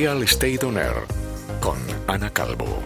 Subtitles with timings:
[0.00, 0.94] Real Estate On Air
[1.58, 1.76] con
[2.06, 2.84] Ana Calvo.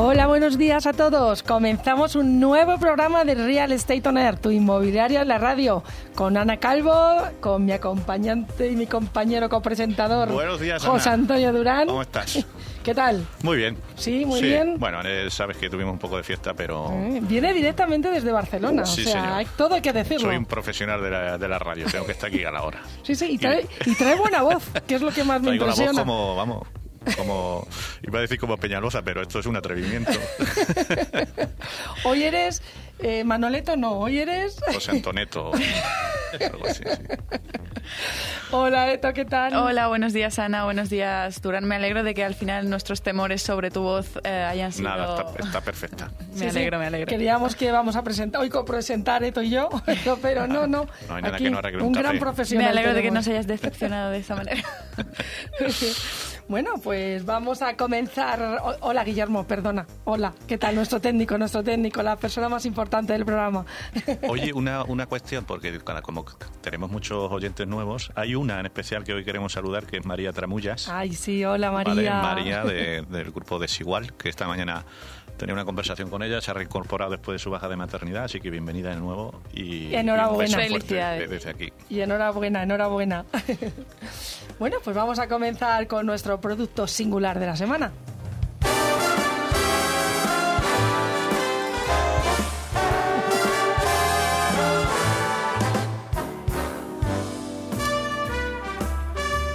[0.00, 1.42] Hola, buenos días a todos.
[1.42, 5.82] Comenzamos un nuevo programa de Real Estate On Air, tu inmobiliario en la radio,
[6.14, 6.92] con Ana Calvo,
[7.40, 11.22] con mi acompañante y mi compañero copresentador, Buenos días, José Ana.
[11.22, 11.88] Antonio Durán.
[11.88, 12.46] ¿Cómo estás?
[12.84, 13.26] ¿Qué tal?
[13.42, 13.76] Muy bien.
[13.96, 14.76] Sí, muy bien.
[14.78, 18.86] Bueno, eh, sabes que tuvimos un poco de fiesta, pero Eh, Viene directamente desde Barcelona,
[18.86, 19.32] Sí, o sea, señor.
[19.36, 20.28] hay- todo hay que decirlo.
[20.28, 21.86] soy un profesional de la, de la radio.
[21.90, 22.78] Tengo que estar aquí a la hora.
[23.02, 25.66] Sí, sí, y trae, y trae buena voz, que es lo que más me Traigo
[25.66, 26.00] la voz impresiona.
[26.00, 26.68] como, vamos,
[27.16, 27.66] como,
[28.02, 30.12] iba a decir como Peñalosa, pero esto es un atrevimiento.
[32.04, 32.62] Hoy eres
[33.00, 34.56] eh, Manoleto, no, hoy eres...
[34.74, 35.52] José Antoneto,
[36.52, 37.48] algo así, sí.
[38.50, 39.54] Hola, Eto, ¿qué tal?
[39.54, 41.64] Hola, buenos días Ana, buenos días Durán.
[41.64, 44.88] Me alegro de que al final nuestros temores sobre tu voz eh, hayan sido...
[44.88, 46.10] Nada, está, está perfecta.
[46.32, 46.46] Me Sí, sí.
[46.46, 47.06] alegro, me alegro.
[47.06, 49.68] Queríamos que vamos a presentar, hoy copresentar Eto y yo,
[50.20, 50.86] pero no, no.
[51.08, 52.64] No hay nada Aquí que no arregle un un gran profesional.
[52.66, 54.62] Me alegro de que no se hayas decepcionado de esa manera.
[56.48, 58.62] Bueno, pues vamos a comenzar.
[58.80, 59.86] Hola, Guillermo, perdona.
[60.04, 60.74] Hola, ¿qué tal?
[60.76, 63.66] Nuestro técnico, nuestro técnico, la persona más importante del programa.
[64.28, 66.24] Oye, una, una cuestión, porque como
[66.62, 70.32] tenemos muchos oyentes nuevos, hay una en especial que hoy queremos saludar, que es María
[70.32, 70.88] Tramullas.
[70.88, 72.22] Ay, sí, hola, María.
[72.22, 74.86] María de- del grupo Desigual, que esta mañana
[75.38, 78.40] tenía una conversación con ella, se ha reincorporado después de su baja de maternidad, así
[78.40, 80.64] que bienvenida de nuevo y Enhorabuena.
[80.66, 81.20] y Felicidades.
[81.20, 81.72] de- desde aquí.
[81.88, 83.24] Y enhorabuena, enhorabuena.
[84.58, 87.92] bueno, pues vamos a comenzar con nuestro producto singular de la semana.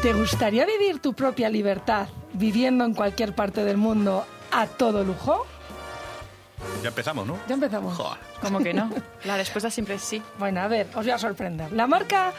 [0.02, 5.46] ¿Te gustaría vivir tu propia libertad viviendo en cualquier parte del mundo a todo lujo?
[6.82, 7.38] Ya empezamos, ¿no?
[7.48, 7.96] Ya empezamos.
[7.96, 8.20] Joder.
[8.42, 8.90] ¿Cómo que no?
[9.26, 10.22] La respuesta siempre es sí.
[10.38, 11.72] Bueno, a ver, os voy a sorprender.
[11.72, 12.34] La marca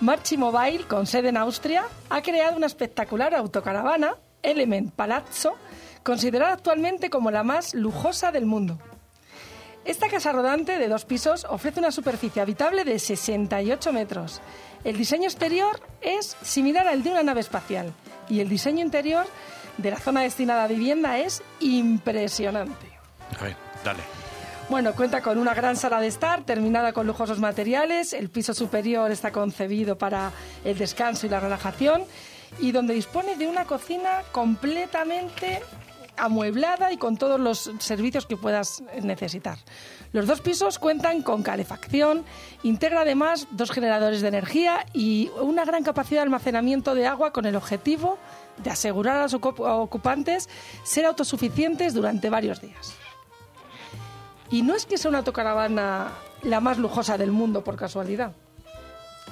[0.00, 5.56] Marchi Mobile, con sede en Austria, ha creado una espectacular autocaravana, Element Palazzo,
[6.02, 8.78] considerada actualmente como la más lujosa del mundo.
[9.84, 14.40] Esta casa rodante de dos pisos ofrece una superficie habitable de 68 metros.
[14.84, 17.92] El diseño exterior es similar al de una nave espacial
[18.28, 19.26] y el diseño interior
[19.78, 22.86] de la zona destinada a vivienda es impresionante.
[23.38, 23.56] A ver,
[24.68, 28.12] Bueno, cuenta con una gran sala de estar terminada con lujosos materiales.
[28.12, 30.30] El piso superior está concebido para
[30.64, 32.04] el descanso y la relajación
[32.60, 35.60] y donde dispone de una cocina completamente
[36.16, 39.58] amueblada y con todos los servicios que puedas necesitar.
[40.12, 42.24] Los dos pisos cuentan con calefacción,
[42.62, 47.46] integra además dos generadores de energía y una gran capacidad de almacenamiento de agua con
[47.46, 48.18] el objetivo
[48.58, 50.48] de asegurar a los ocup- ocupantes
[50.84, 52.92] ser autosuficientes durante varios días.
[54.50, 56.08] Y no es que sea una autocaravana
[56.42, 58.32] la más lujosa del mundo por casualidad.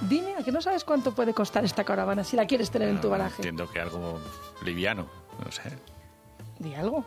[0.03, 3.01] Dime, ¿a que no sabes cuánto puede costar esta caravana si la quieres tener en
[3.01, 3.37] tu No, garaje?
[3.39, 4.21] Entiendo que algo
[4.65, 5.09] liviano,
[5.45, 5.63] no sé,
[6.61, 7.05] Di algo.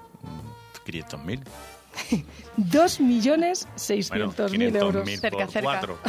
[0.86, 1.42] 500.000.
[2.58, 5.10] Dos millones Bueno, seiscientos mil 500.000 euros.
[5.20, 5.62] Cerca, cerca.
[5.62, 5.98] cuatro.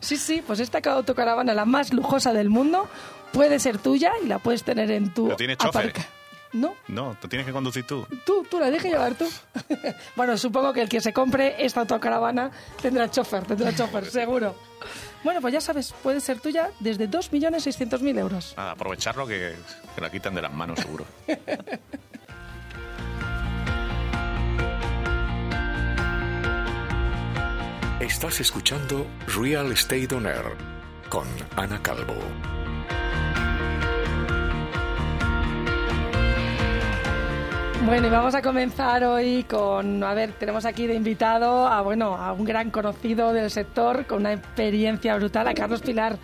[0.00, 2.88] Sí, sí, pues esta autocaravana, la más lujosa del mundo,
[3.32, 5.90] puede ser tuya y la puedes tener en tu ¿Pero tiene chofer?
[5.90, 6.08] aparca-
[6.52, 8.06] No, No, te tienes que conducir tú.
[8.26, 9.28] tú, tú la dejes llevar tú.
[10.16, 12.50] bueno, supongo que el que se compre esta autocaravana
[12.82, 14.54] tendrá chofer, tendrá chofer, seguro.
[15.22, 18.54] Bueno, pues ya sabes, puede ser tuya desde 2.600.000 euros.
[18.56, 19.54] Nada, aprovecharlo que,
[19.94, 21.04] que la quitan de las manos, seguro.
[28.00, 29.06] Estás escuchando
[29.36, 30.56] Real Estate On Air
[31.10, 32.14] con Ana Calvo.
[37.86, 42.14] Bueno, y vamos a comenzar hoy con, a ver, tenemos aquí de invitado a, bueno,
[42.14, 46.18] a un gran conocido del sector con una experiencia brutal, a Carlos Pilar.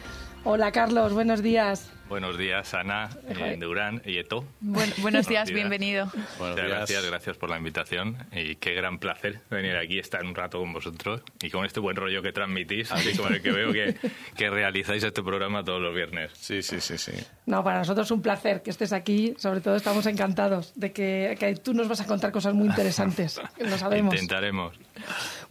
[0.45, 1.96] Hola Carlos, buenos días.
[2.09, 4.45] Buenos días, Ana, eh, Durán y Eto.
[4.61, 5.55] Buen- buenos días, días.
[5.57, 6.07] bienvenido.
[6.39, 6.69] Buenos Muchas días.
[6.69, 10.73] gracias, gracias por la invitación y qué gran placer venir aquí, estar un rato con
[10.73, 13.97] vosotros y con este buen rollo que transmitís, así como el que veo que,
[14.37, 16.31] que realizáis este programa todos los viernes.
[16.35, 17.13] Sí, sí, sí, sí.
[17.47, 21.37] No, para nosotros es un placer que estés aquí, sobre todo estamos encantados de que,
[21.41, 24.15] que tú nos vas a contar cosas muy interesantes, lo sabemos.
[24.15, 24.79] Intentaremos.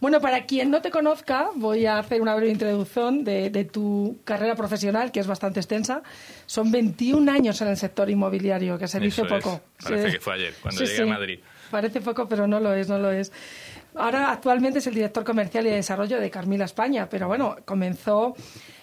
[0.00, 4.18] Bueno, para quien no te conozca, voy a hacer una breve introducción de, de tu
[4.24, 6.02] carrera profesional, que es bastante extensa.
[6.46, 9.42] Son 21 años en el sector inmobiliario, que se dice Eso es.
[9.44, 9.60] poco.
[9.82, 10.12] Parece Sí.
[10.14, 11.06] que fue ayer, cuando Sí, llegué a.
[11.06, 11.38] Madrid.
[11.70, 13.32] Parece poco, pero no lo es, no lo es.
[13.94, 18.34] Ahora actualmente es el director comercial y de desarrollo de Carmila España, pero bueno, comenzó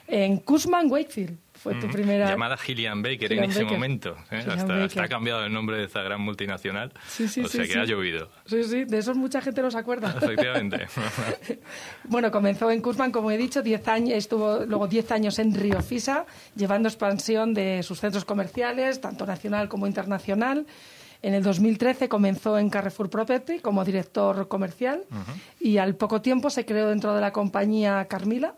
[0.07, 1.37] en Cushman Wakefield.
[1.63, 2.27] Fue tu primera...
[2.27, 3.77] Llamada Gillian Baker en ese Baker.
[3.77, 4.17] momento.
[4.31, 4.45] ¿eh?
[4.45, 6.91] Hasta, ha cambiado el nombre de esta gran multinacional.
[7.07, 8.29] Sí, sí, o sí, sea que ha llovido.
[8.45, 10.13] Sí, sí, de eso mucha gente no se acuerda.
[10.21, 10.87] Efectivamente.
[12.05, 15.81] Bueno, comenzó en Kurzman, como he dicho, 10 años, estuvo luego 10 años en Río
[15.81, 16.25] Fisa,
[16.55, 20.65] llevando expansión de sus centros comerciales, tanto nacional como internacional.
[21.23, 25.05] En el 2013 comenzó en Carrefour Property como director comercial
[25.59, 28.55] y al poco tiempo se creó dentro de la compañía Carmila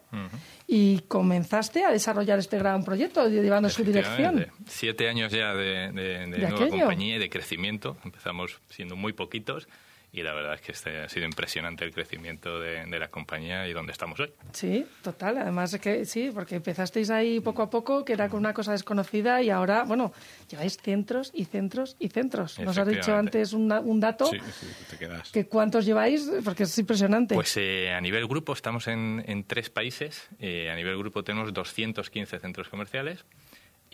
[0.68, 4.48] y comenzaste a desarrollar este gran proyecto llevando su dirección.
[4.66, 6.80] Siete años ya de, de- de De nueva aquello.
[6.80, 7.98] compañía y de crecimiento.
[8.04, 9.68] Empezamos siendo muy poquitos
[10.16, 13.68] y la verdad es que este ha sido impresionante el crecimiento de, de la compañía
[13.68, 14.32] y donde estamos hoy.
[14.54, 15.38] Sí, total.
[15.38, 18.72] Además es que sí, porque empezasteis ahí poco a poco, que era con una cosa
[18.72, 20.14] desconocida y ahora, bueno,
[20.50, 22.60] lleváis centros y centros y centros.
[22.60, 24.26] Nos has dicho antes una- un dato.
[24.28, 25.32] Sí, sí, te quedas.
[25.32, 26.30] que ¿Cuántos lleváis?
[26.44, 27.36] Porque es impresionante.
[27.36, 30.30] Pues eh, a nivel grupo estamos en, en tres países.
[30.40, 33.26] Eh, a nivel grupo tenemos 215 centros comerciales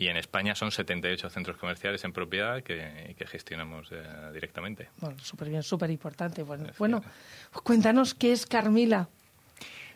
[0.02, 4.02] y en España son 78 centros comerciales en propiedad que, que gestionamos eh,
[4.32, 4.88] directamente.
[4.98, 6.42] Bueno, súper bien, súper importante.
[6.42, 7.02] Bueno, bueno,
[7.62, 9.08] cuéntanos qué es Carmila.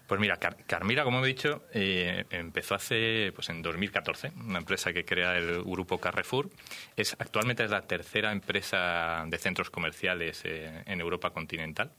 [0.07, 4.93] Pues mira, Car- Carmila, como he dicho, eh, empezó hace, pues en 2014, una empresa
[4.93, 6.49] que crea el grupo Carrefour.
[6.97, 11.91] Es, actualmente es la tercera empresa de centros comerciales eh, en Europa continental,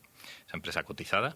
[0.48, 1.36] esa empresa cotizada.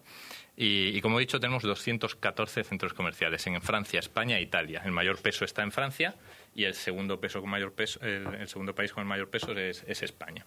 [0.56, 4.80] Y, y como he dicho, tenemos 214 centros comerciales en Francia, España e Italia.
[4.86, 6.14] El mayor peso está en Francia
[6.54, 9.84] y el segundo peso con mayor peso, el, segundo país con el mayor peso es,
[9.86, 10.46] es España.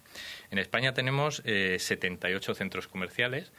[0.52, 3.52] En España tenemos eh, 78 centros comerciales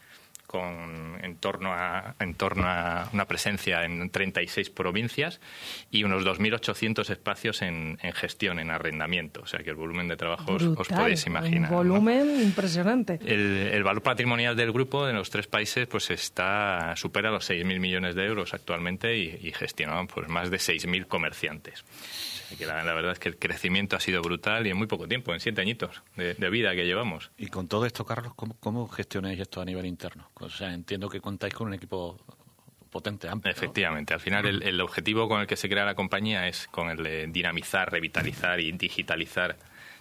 [0.46, 5.40] con en torno a en torno a una presencia en 36 provincias
[5.90, 9.42] y unos 2.800 espacios en, en gestión, en arrendamiento.
[9.42, 11.70] O sea que el volumen de trabajo os, podéis imaginar.
[11.70, 11.76] Un ¿no?
[11.76, 13.18] volumen impresionante.
[13.24, 17.80] El, el valor patrimonial del grupo en los tres países pues está supera los 6.000
[17.80, 21.84] millones de euros actualmente y, y gestionaban pues más de 6.000 comerciantes.
[22.46, 24.76] O sea que la, la verdad es que el crecimiento ha sido brutal y en
[24.76, 27.30] muy poco tiempo, en siete añitos de, de vida que llevamos.
[27.36, 30.30] Y con todo esto, Carlos, ¿cómo, cómo gestionáis esto a nivel interno?
[30.46, 32.18] O sea, entiendo que contáis con un equipo
[32.90, 33.52] potente, amplio.
[33.52, 36.90] Efectivamente, al final el, el objetivo con el que se crea la compañía es con
[36.90, 39.56] el de dinamizar, revitalizar y digitalizar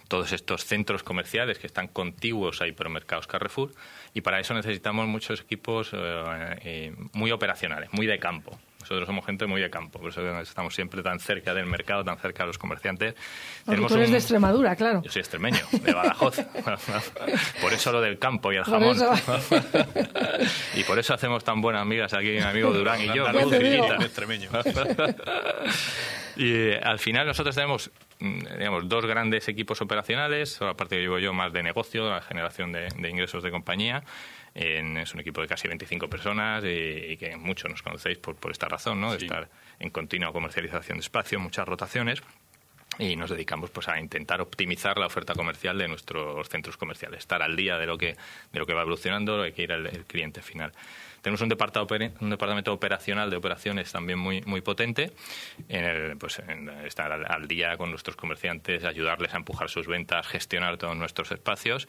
[0.08, 3.72] todos estos centros comerciales que están contiguos a hipermercados Carrefour
[4.14, 8.58] y para eso necesitamos muchos equipos eh, eh, muy operacionales, muy de campo.
[8.86, 12.16] Nosotros somos gente muy de campo, por eso estamos siempre tan cerca del mercado, tan
[12.18, 13.16] cerca de los comerciantes.
[13.64, 15.02] Porque tú eres un- de Extremadura, claro.
[15.02, 16.36] Yo soy extremeño, de Badajoz.
[17.60, 18.96] por eso lo del campo y el jamón.
[20.76, 23.26] y por eso hacemos tan buenas amigas aquí, mi amigo Durán y yo.
[26.36, 31.32] Y eh, al final nosotros tenemos digamos, dos grandes equipos operacionales, aparte que llevo yo
[31.32, 34.02] más de negocio, la generación de, de ingresos de compañía.
[34.54, 38.36] En- es un equipo de casi 25 personas y, y que muchos nos conocéis por,
[38.36, 39.10] por esta razón, ¿no?
[39.12, 39.48] de estar
[39.78, 42.22] en continua comercialización de espacio, muchas rotaciones
[42.98, 47.42] y nos dedicamos pues a intentar optimizar la oferta comercial de nuestros centros comerciales, estar
[47.42, 48.16] al día de lo que
[48.52, 50.72] de lo que va evolucionando, lo que quiere el, el cliente final.
[51.26, 55.10] Tenemos un departamento, operacional de operaciones también muy muy potente,
[55.68, 60.24] en el, pues en estar al, día con nuestros comerciantes, ayudarles a empujar sus ventas,
[60.28, 61.88] gestionar todos nuestros espacios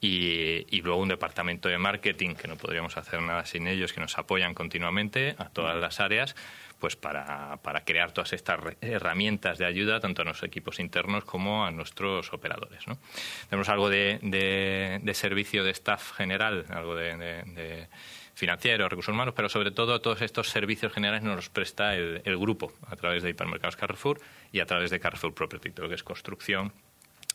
[0.00, 4.18] y, luego un departamento de marketing que no podríamos hacer nada sin ellos, que nos
[4.18, 6.36] apoyan continuamente a todas las áreas
[6.78, 11.66] pues para, para crear todas estas herramientas de ayuda tanto a nuestros equipos internos como
[11.66, 12.84] a nuestros operadores.
[13.50, 17.88] Tenemos algo de, servicio de staff general, algo de-
[18.36, 22.20] de financiero, recursos humanos, pero sobre todo todos estos servicios generales nos los presta el,
[22.24, 24.20] el grupo a través de Hipermercados Carrefour
[24.52, 26.72] y a través de Carrefour Property, todo lo que es construcción,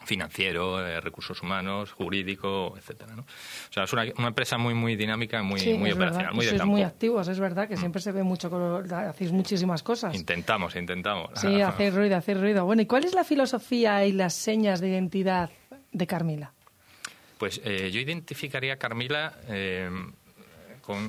[0.03, 3.15] financiero, eh, recursos humanos, jurídico, etcétera.
[3.15, 3.21] ¿no?
[3.21, 6.35] O sea, es una, una empresa muy muy dinámica, muy, Sí, muy operacional, verdad.
[6.35, 6.71] muy de campo.
[6.71, 10.15] muy activos, es verdad que siempre se ve mucho, con- hacéis muchísimas cosas.
[10.15, 11.29] Intentamos, intentamos.
[11.35, 12.65] Sí, hacéis ruido, hacéis ruido.
[12.65, 15.49] Bueno, ¿y cuál es la filosofía y las señas de identidad
[15.91, 16.51] de Carmila?
[17.37, 19.89] Pues eh, yo identificaría a Carmila eh,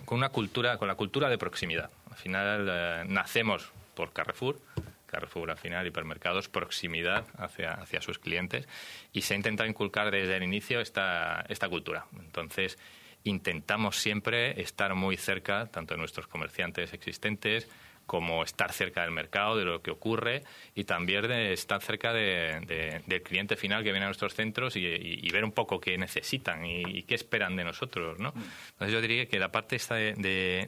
[0.04, 1.90] con, una cultura, con la cultura de proximidad.
[2.10, 4.60] Al final eh, nacemos por Carrefour,
[5.06, 8.66] Carrefour al final, hipermercados, proximidad hacia, hacia sus clientes
[9.12, 12.06] y se intenta inculcar desde el inicio esta, esta cultura.
[12.18, 12.78] Entonces
[13.24, 17.68] intentamos siempre estar muy cerca, tanto de nuestros comerciantes existentes,
[18.06, 20.42] como estar cerca del mercado, de lo que ocurre
[20.74, 24.76] y también de estar cerca de- de- del cliente final que viene a nuestros centros
[24.76, 28.18] y, y- y ver un poco qué necesitan y, y qué esperan de nosotros.
[28.18, 28.32] ¿no?
[28.72, 30.14] Entonces yo diría que la parte esta de,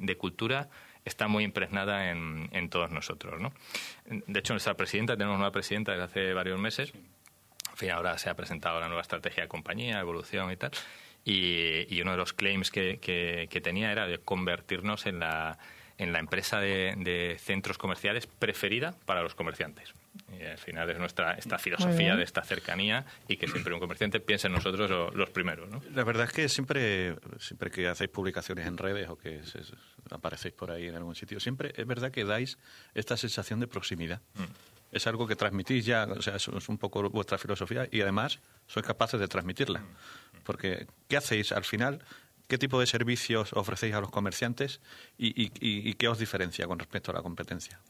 [0.01, 0.69] de- cultura
[1.05, 3.41] está muy impregnada en, en todos nosotros.
[3.41, 3.53] ¿no?
[4.07, 8.31] De hecho, nuestra presidenta, tenemos una presidenta desde hace varios meses, en fin, ahora se
[8.31, 10.71] ha presentado la nueva estrategia de compañía, evolución y tal.
[11.27, 15.59] Y, y uno de los claims que, que- que tenía era de convertirnos en la,
[15.99, 19.93] en la empresa de, de centros comerciales preferida para los comerciantes.
[20.39, 24.21] Y al final es nuestra esta filosofía de esta cercanía y que siempre un comerciante
[24.21, 25.83] piense en nosotros lo- los primeros, ¿no?
[25.95, 29.61] La verdad es que siempre, siempre que hacéis publicaciones en redes o que se-
[30.11, 32.59] aparecéis por ahí en algún sitio, siempre es verdad que dais
[32.95, 34.21] esta sensación de proximidad.
[34.93, 38.39] Es algo que transmitís ya, o sea, eso es un poco vuestra filosofía y además
[38.69, 39.83] sois capaces de transmitirla.
[40.45, 42.01] Porque, ¿qué hacéis al final?
[42.49, 44.81] ¿Qué tipo de servicios ofrecéis a los comerciantes
[45.19, 47.81] y, y- y- y qué os diferencia con respecto a la competencia?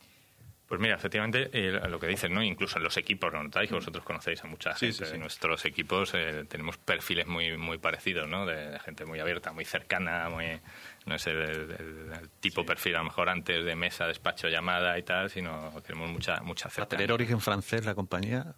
[0.67, 2.43] Pues mira, efectivamente, eh, lo que dices, ¿no?
[2.43, 3.69] Incluso en los equipos, ¿no notáis?
[3.69, 6.13] Que vosotros conocéis a mucha gente sí, nuestros equipos.
[6.15, 8.47] eh, tenemos perfiles muy muy parecidos, ¿no?
[8.47, 10.59] De, de gente muy abierta, muy cercana, muy...
[11.05, 11.71] No es el, el-
[12.19, 16.11] el tipo perfil, a lo mejor antes de mesa, despacho, llamada y tal, sino tenemos
[16.11, 17.15] mucha mucha Para tener cercanía.
[17.15, 18.55] origen francés la compañía,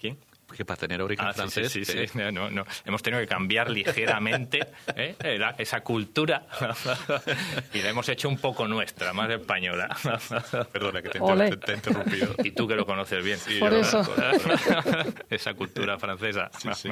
[0.00, 0.18] ¿Quién?
[0.56, 1.72] Que para tener origen Ah, sí, francés...
[1.72, 2.18] sí, sí, eh, sí.
[2.32, 2.64] No, no.
[2.84, 4.60] Hemos tenido que cambiar ligeramente
[4.96, 5.16] ¿eh?
[5.38, 6.46] La- esa cultura
[7.74, 9.88] y la hemos hecho un poco nuestra, más española.
[10.72, 11.18] Perdona que te,
[11.56, 12.34] te he interrumpido.
[12.44, 13.38] Y tú que lo conoces bien.
[13.60, 14.14] Por yo lo eso.
[15.30, 16.50] Esa cultura francesa.
[16.74, 16.88] sí.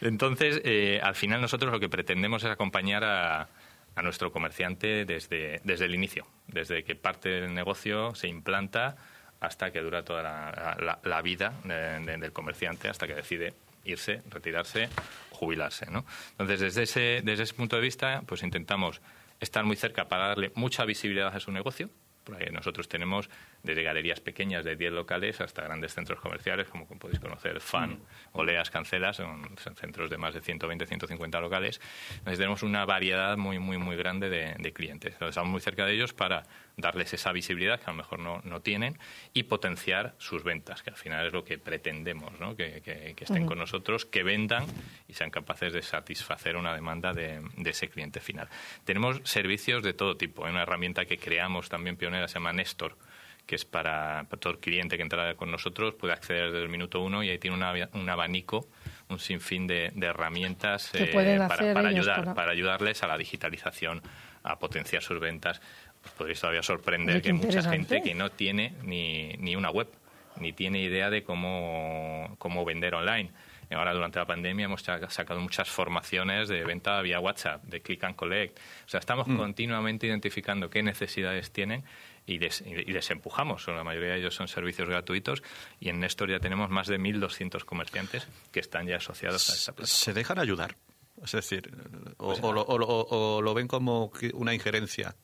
[0.00, 3.48] Entonces, eh, al final nosotros lo que pretendemos es acompañar a,
[3.94, 8.96] a nuestro comerciante desde, desde el inicio, desde que parte del negocio, se implanta,
[9.40, 13.54] hasta que dura toda la, la- la vida de- de- del comerciante, hasta que decide
[13.84, 14.88] irse, retirarse,
[15.30, 15.86] jubilarse.
[15.90, 16.04] ¿no?
[16.32, 19.00] Entonces, desde ese, desde ese punto de vista, pues intentamos
[19.40, 21.90] estar muy cerca para darle mucha visibilidad a su negocio.
[22.24, 23.30] Porque nosotros tenemos
[23.66, 27.98] desde galerías pequeñas de 10 locales hasta grandes centros comerciales, como podéis conocer, FAN,
[28.32, 31.80] Oleas, Cancelas, son, son centros de más de 120, 150 locales.
[32.12, 35.12] Entonces tenemos una variedad muy, muy, muy grande de, de clientes.
[35.12, 36.44] Entonces, estamos muy cerca de ellos para
[36.78, 38.98] darles esa visibilidad que a lo mejor no, no tienen
[39.34, 42.56] y potenciar sus ventas, que al final es lo que pretendemos, ¿no?
[42.56, 44.64] que, que- que estén con nosotros, que vendan
[45.08, 48.48] y sean capaces de satisfacer una demanda de, de ese cliente final.
[48.84, 50.44] Tenemos servicios de todo tipo.
[50.44, 52.96] Hay una herramienta que creamos también pionera, se llama Nestor,
[53.46, 56.68] que es para, para todo el cliente que entra con nosotros, puede acceder desde el
[56.68, 58.68] minuto uno y ahí tiene una- un abanico,
[59.08, 64.02] un sinfín de, de herramientas pueden para, ayudar, para- para ayudarles a la digitalización,
[64.42, 65.60] a potenciar sus ventas.
[66.04, 69.70] Os podréis todavía sorprender Oye, que hay mucha gente que no tiene ni, ni una
[69.70, 69.88] web,
[70.40, 73.30] ni tiene idea de cómo, cómo vender online.
[73.70, 78.04] Ahora, durante la pandemia, hemos sa- sacado muchas formaciones de venta vía WhatsApp, de click
[78.04, 78.58] and collect.
[78.86, 81.84] O sea, estamos continuamente identificando qué necesidades tienen
[82.26, 83.66] y les, y les empujamos.
[83.68, 85.42] La mayoría de ellos son servicios gratuitos
[85.80, 89.72] y en Nestor ya tenemos más de 1.200 comerciantes que están ya asociados a esta
[89.72, 89.86] plataforma.
[90.04, 90.76] ¿Se dejan ayudar?
[91.24, 91.70] Es decir,
[92.18, 95.14] o, o lo, o lo- o lo ven como una injerencia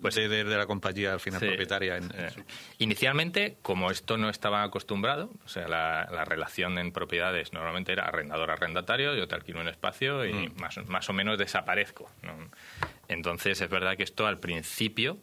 [0.00, 1.46] Pues- de, de- la compañía al final Sí.
[1.46, 1.96] propietaria.
[1.96, 2.30] En, Eh,
[2.78, 8.04] Inicialmente, como esto no estaba acostumbrado, o sea, la, la relación en propiedades normalmente era
[8.06, 10.60] arrendador-arrendatario, yo te alquilo un espacio y Mm.
[10.60, 12.10] más, más o menos desaparezco.
[12.22, 12.32] ¿no?
[13.08, 15.18] Entonces, es verdad que esto al principio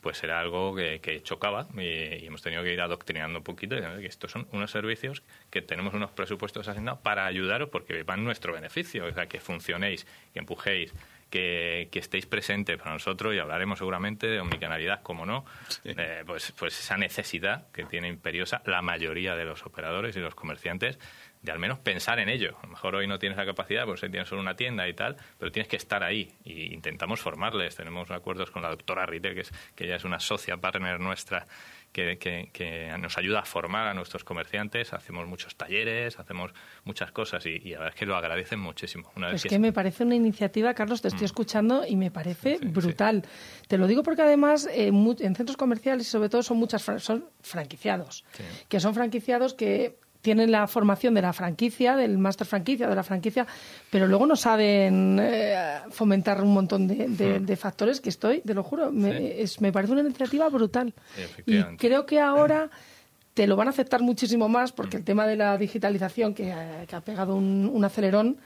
[0.00, 3.76] pues era algo que, que chocaba y, y hemos tenido que ir adoctrinando un poquito
[3.76, 8.20] y que estos son unos servicios que tenemos unos presupuestos asignados para ayudaros porque van
[8.20, 10.92] en nuestro beneficio, o sea, que funcionéis, que empujéis,
[11.30, 15.44] que, que estéis presentes para nosotros y hablaremos seguramente de omnicanalidad, como no,
[15.84, 20.34] eh, pues, pues esa necesidad que tiene imperiosa la mayoría de los operadores y los
[20.34, 20.98] comerciantes
[21.42, 22.56] de al menos pensar en ello.
[22.62, 24.94] A lo mejor hoy no tienes la capacidad, pues hoy tienes solo una tienda y
[24.94, 27.76] tal, pero tienes que estar ahí y intentamos formarles.
[27.76, 31.46] Tenemos acuerdos con la doctora Ritter, que, es, que ella es una socia partner nuestra
[31.92, 34.92] que, que- que nos ayuda a formar a nuestros comerciantes.
[34.92, 36.52] Hacemos muchos talleres, hacemos
[36.84, 39.10] muchas cosas y, y la verdad es que lo agradecen muchísimo.
[39.16, 41.02] Una vez Es que me parece una iniciativa, Carlos, Mm.
[41.02, 43.22] te estoy escuchando y me parece brutal.
[43.66, 47.24] Te lo digo porque además eh, en centros comerciales sobre todo son muchas fran- son
[47.40, 48.24] franquiciados,
[48.68, 53.02] que son franquiciados que tienen la formación de la franquicia, del máster franquicia, de la
[53.02, 53.46] franquicia,
[53.88, 55.56] pero luego no saben eh,
[55.88, 57.16] fomentar un montón de, Mm.
[57.16, 60.92] de- de factores que estoy, te lo juro, me, es- me parece una iniciativa brutal.
[61.46, 62.68] Y creo que ahora
[63.32, 66.84] te lo van a aceptar muchísimo más porque el tema de la digitalización que, ha-
[66.86, 68.36] que ha pegado un, un acelerón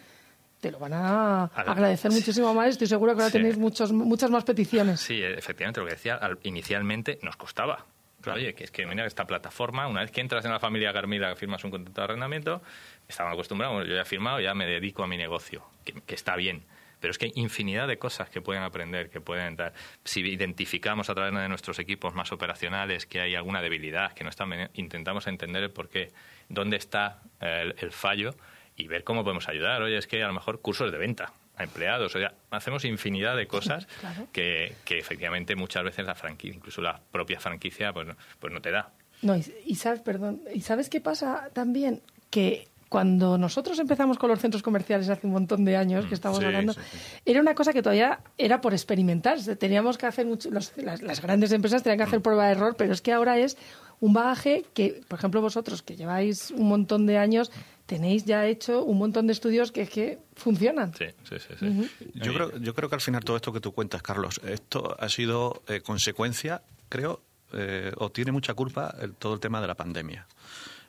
[0.61, 2.19] te lo van a agradecer sí.
[2.19, 2.69] muchísimo más.
[2.69, 3.39] Estoy seguro que ahora Sí.
[3.39, 5.01] tenéis muchos, muchas más peticiones.
[5.01, 7.85] Sí, efectivamente, lo que decía, al- inicialmente nos costaba.
[8.31, 11.31] Oye, que es que mira esta plataforma, una vez que entras en la familia Garmida,
[11.31, 12.63] que firmas un contrato de arrendamiento,
[13.09, 16.37] estaban acostumbrados, bueno, yo ya he firmado, ya me dedico a mi negocio, que, está
[16.37, 16.65] bien.
[17.01, 19.73] Pero es que hay infinidad de cosas que pueden aprender, que pueden dar.
[20.05, 24.31] Si identificamos a través de nuestros equipos más operacionales que hay alguna debilidad, que no
[24.31, 26.13] están, intentamos entender el por qué,
[26.49, 28.37] dónde está el, el fallo
[28.77, 29.83] y ver cómo podemos ayudar.
[29.83, 33.37] Oye, es que a lo mejor cursos de venta a empleados, o sea, hacemos infinidad
[33.37, 34.27] de cosas Claro.
[34.33, 38.61] que, que efectivamente muchas veces la franquicia, incluso la propia franquicia, pues, no- pues no
[38.63, 38.91] te da.
[39.23, 42.01] No, y, y sabes, perdón, ¿y sabes qué pasa también?
[42.31, 46.39] Que cuando nosotros empezamos con los centros comerciales hace un montón de años, que estamos
[46.41, 46.99] sí, hablando, sí, sí.
[47.25, 49.39] era una cosa que todavía era por experimentar.
[49.59, 52.75] Teníamos que hacer mucho, los- las, las grandes empresas tenían que hacer prueba de error,
[52.77, 53.57] pero es que ahora es
[54.01, 57.51] un bagaje que, por ejemplo, vosotros que lleváis un montón de años,
[57.87, 60.95] tenéis ya hecho un montón de estudios que, que funcionan.
[60.95, 61.91] Sí, sí, sí.
[62.15, 65.09] yo, creo, yo creo que al final todo esto que tú cuentas, Carlos, esto ha
[65.09, 67.23] sido eh, consecuencia, creo,
[67.53, 70.27] eh, o tiene mucha culpa el, todo el tema de la pandemia.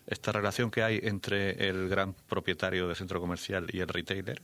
[0.05, 4.41] Esta relación que hay entre el gran propietario del centro comercial y el retailer,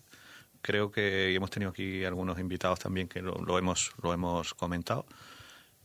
[0.61, 5.05] creo que hemos tenido aquí algunos invitados también que lo, lo hemos, lo hemos comentado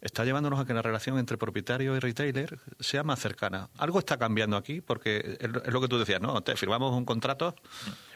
[0.04, 3.70] está llevándonos a que la relación entre propietario y retailer sea más cercana.
[3.78, 6.42] Algo está cambiando aquí, porque es lo que tú decías, ¿no?
[6.42, 7.56] Te firmamos un contrato,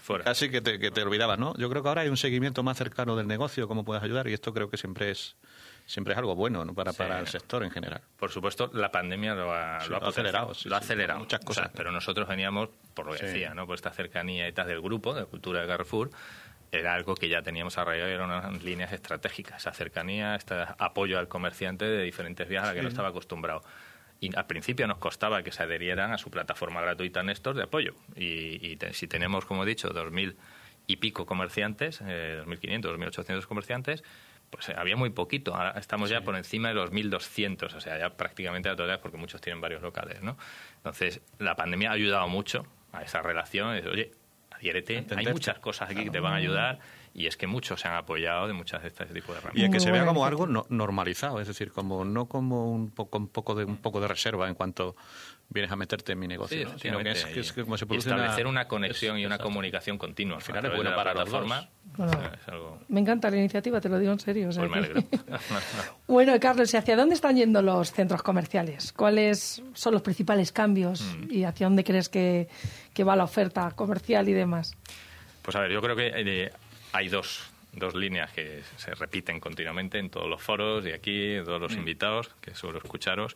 [0.02, 0.24] Fuera.
[0.24, 1.56] casi que te, que te olvidabas, ¿no?
[1.56, 4.34] Yo creo que ahora hay un seguimiento más cercano del negocio, cómo puedes ayudar, y
[4.34, 5.36] esto creo que siempre es
[5.88, 6.74] siempre es algo bueno ¿no?
[6.74, 8.02] para, para el sector en general.
[8.18, 10.52] Por supuesto, la pandemia lo ha, lo ha acelerado.
[10.66, 11.20] lo ha acelerado.
[11.20, 11.70] Muchas cosas.
[11.74, 13.66] pero nosotros veníamos, por lo que decía, ¿no?
[13.66, 16.10] por esta cercanía y tal del grupo, de cultura de Carrefour,
[16.72, 21.28] era algo que ya teníamos arraigado, eran unas líneas estratégicas, esa cercanía, este apoyo al
[21.28, 23.62] comerciante de diferentes vías a la que no estaba acostumbrado.
[24.20, 27.94] Y al principio nos costaba que se adherieran a su plataforma gratuita Néstor de apoyo.
[28.16, 30.36] Y, si tenemos, como he dicho, dos mil
[30.86, 34.02] y pico comerciantes, eh, 2.500, 2.800 comerciantes,
[34.50, 35.54] pues eh, había muy poquito.
[35.54, 39.18] Ahora estamos ya por encima de los 1.200, o sea, ya prácticamente a todas, porque
[39.18, 40.36] muchos tienen varios locales, ¿no?
[40.76, 43.68] Entonces, la pandemia ha ayudado mucho a esa relación.
[43.86, 44.10] oye,
[44.60, 46.78] hay muchas cosas aquí que te van a ayudar
[47.14, 49.68] y es que muchos se han apoyado de muchas de este tipo de herramientas.
[49.68, 53.28] Y que se vea como algo normalizado, es decir, como no como un poco, un
[53.28, 54.94] poco de un poco de reserva en cuanto
[55.50, 59.18] vienes a meterte en mi negocio, sino que es, como se produce establecer una, conexión
[59.18, 60.36] y una comunicación continua.
[60.36, 61.68] Al final es bueno para la plataforma.
[62.88, 64.50] Me encanta la iniciativa, te lo digo en serio.
[64.54, 65.04] Pues
[66.06, 68.92] bueno, Carlos, ¿y hacia dónde están yendo los centros comerciales?
[68.92, 71.32] ¿Cuáles son los principales cambios mm.
[71.32, 72.48] y hacia dónde crees que,
[72.92, 74.76] que, va la oferta comercial y demás?
[75.42, 76.50] Pues a ver, yo creo que eh,
[76.92, 81.60] hay dos, dos líneas que se repiten continuamente en todos los foros y aquí, todos
[81.60, 81.78] los mm.
[81.78, 83.34] invitados, que suelo escucharos.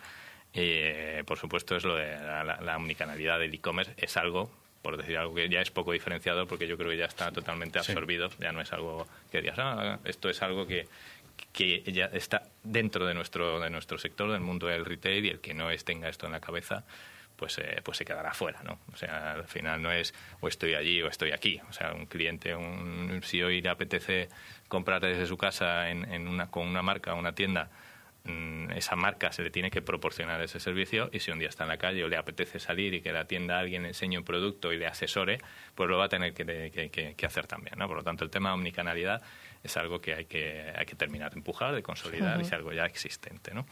[0.55, 3.93] Eh, por supuesto, es lo de la, la, omnicanalidad del e-commerce.
[3.97, 4.51] Es algo,
[4.83, 7.79] por decir algo que ya es poco diferenciado, porque yo creo que ya está totalmente
[7.79, 8.31] absorbido.
[8.39, 10.87] Ya no es algo que digas, ah, esto es algo que,
[11.53, 15.41] que ya está dentro de nuestro, de nuestro sector, del mundo del retail, y el
[15.41, 16.85] que no es, tenga esto en la cabeza,
[17.37, 18.79] pues, eh, pues se quedará fuera, ¿no?
[18.93, 21.61] O sea, al final no es o estoy allí o estoy aquí.
[21.69, 24.29] O sea, un cliente, un, si hoy le apetece
[24.69, 27.71] comprar desde su casa en, en una, con una marca, una tienda,
[28.25, 31.71] esa marca se le tiene que proporcionar ese servicio y si un día está en
[31.71, 34.79] la calle o le apetece salir y que la tienda alguien enseñe un producto y
[34.79, 35.39] le asesore,
[35.75, 37.79] pues lo va a tener que, hacer también.
[37.79, 37.89] ¿no?
[37.89, 39.23] Por lo tanto, el tema de omnicanalidad
[39.63, 42.73] es algo que hay que, hay que terminar de empujar, de consolidar y es algo
[42.73, 43.53] ya existente.
[43.55, 43.67] ¿no?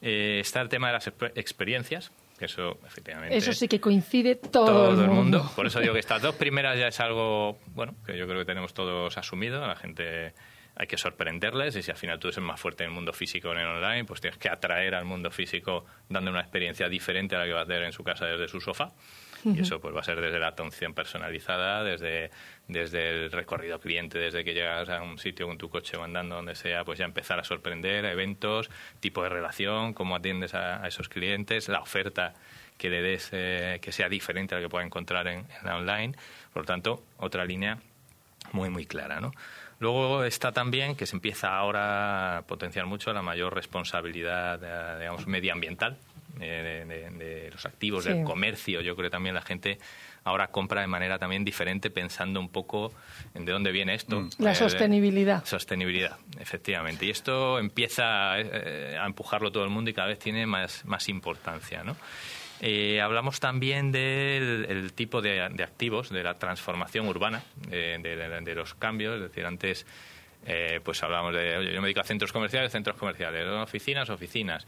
[0.00, 5.00] Eh, está el tema de las experiencias, que eso efectivamente eso sí que coincide todo,
[5.00, 5.48] el, mundo.
[5.54, 8.44] por eso digo que estas dos primeras ya es algo bueno que yo creo que
[8.44, 10.34] tenemos todos asumido la gente
[10.76, 13.52] hay que sorprenderles y si al final tú eres más fuerte en el mundo físico
[13.52, 17.40] en el online, pues tienes que atraer al mundo físico dando una experiencia diferente a
[17.40, 18.92] la que va a tener en su casa desde su sofá.
[19.44, 22.30] Y eso pues va a ser desde la atención personalizada, desde,
[22.66, 26.36] desde el recorrido cliente, desde que llegas a un sitio con tu coche o andando
[26.36, 31.10] donde sea, pues ya empezar a sorprender, eventos, tipo de relación, cómo atiendes a, esos
[31.10, 32.32] clientes, la oferta
[32.78, 35.76] que le des eh, que sea diferente a la que pueda encontrar en, en la
[35.76, 36.14] online.
[36.54, 37.76] Por lo tanto, otra línea
[38.52, 39.32] muy, muy clara, ¿no?
[39.80, 45.26] Luego está también que se empieza ahora a potenciar mucho la mayor responsabilidad, eh, digamos,
[45.26, 45.96] medioambiental
[46.40, 48.80] eh, de, los activos, del comercio.
[48.80, 49.78] Yo creo que también la gente
[50.24, 52.92] ahora compra de manera también diferente, pensando un poco
[53.34, 54.20] en de dónde viene esto.
[54.20, 54.30] Mm.
[54.38, 55.44] La eh, sostenibilidad.
[55.44, 57.06] Sostenibilidad, efectivamente.
[57.06, 61.84] Y esto empieza a empujarlo todo el mundo y cada vez tiene más, más importancia,
[61.84, 61.96] ¿no?
[62.60, 69.16] Eh, hablamos también del tipo de, activos, de la transformación urbana, de, los cambios.
[69.16, 69.86] Es decir, antes
[70.46, 74.66] eh, pues hablamos de, oye, yo me dedico a centros comerciales, centros comerciales, oficinas, oficinas.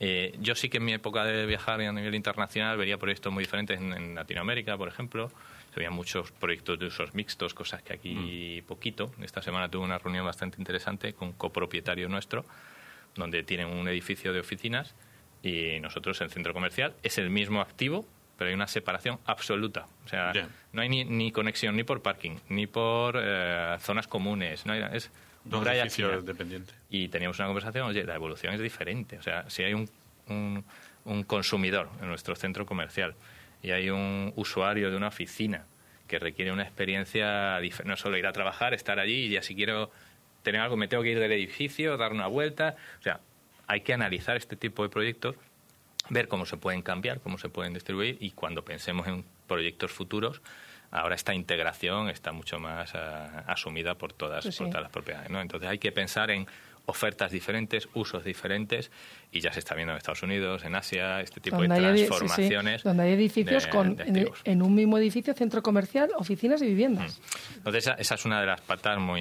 [0.00, 3.42] Eh, yo sí que en mi época de viajar a nivel internacional vería proyectos muy
[3.44, 5.30] diferentes en, Latinoamérica, por ejemplo.
[5.70, 8.66] Se veían muchos proyectos de usos mixtos, cosas que aquí mm.
[8.66, 9.12] poquito.
[9.20, 12.44] Esta semana tuve una reunión bastante interesante con un copropietario nuestro,
[13.14, 14.94] donde tienen un edificio de oficinas
[15.42, 19.86] y nosotros el centro comercial es el mismo activo, pero hay una separación absoluta.
[20.04, 20.32] O sea,
[20.72, 24.66] no hay ni, ni, conexión ni por parking, ni por eh, zonas comunes.
[24.66, 25.10] No hay, es
[25.44, 26.74] Dos edificios dependientes.
[26.90, 29.18] Y teníamos una conversación, oye, la evolución es diferente.
[29.18, 29.88] O sea, si hay un,
[30.28, 30.64] un,
[31.04, 33.14] un consumidor en nuestro centro comercial
[33.62, 35.64] y hay un usuario de una oficina
[36.06, 39.90] que requiere una experiencia no solo ir a trabajar, estar allí y ya si quiero
[40.42, 43.20] tener algo me tengo que ir del edificio, dar una vuelta, o sea,
[43.68, 45.36] hay que analizar este tipo de proyectos,
[46.08, 50.40] ver cómo se pueden cambiar, cómo se pueden distribuir y cuando pensemos en proyectos futuros,
[50.90, 55.30] ahora esta integración está mucho más ah, asumida por todas, por todas las propiedades.
[55.30, 55.40] ¿no?
[55.40, 56.46] Entonces hay que pensar en
[56.88, 58.90] ofertas diferentes, usos diferentes,
[59.30, 61.92] y ya se está viendo en Estados Unidos, en Asia, este tipo de Donde hay
[61.92, 62.82] edi- sí, sí, transformaciones.
[62.82, 67.20] donde hay edificios de- con, de en, un mismo edificio, centro comercial, oficinas y viviendas.
[67.58, 69.20] Entonces, esa, esa es una de las patas muy,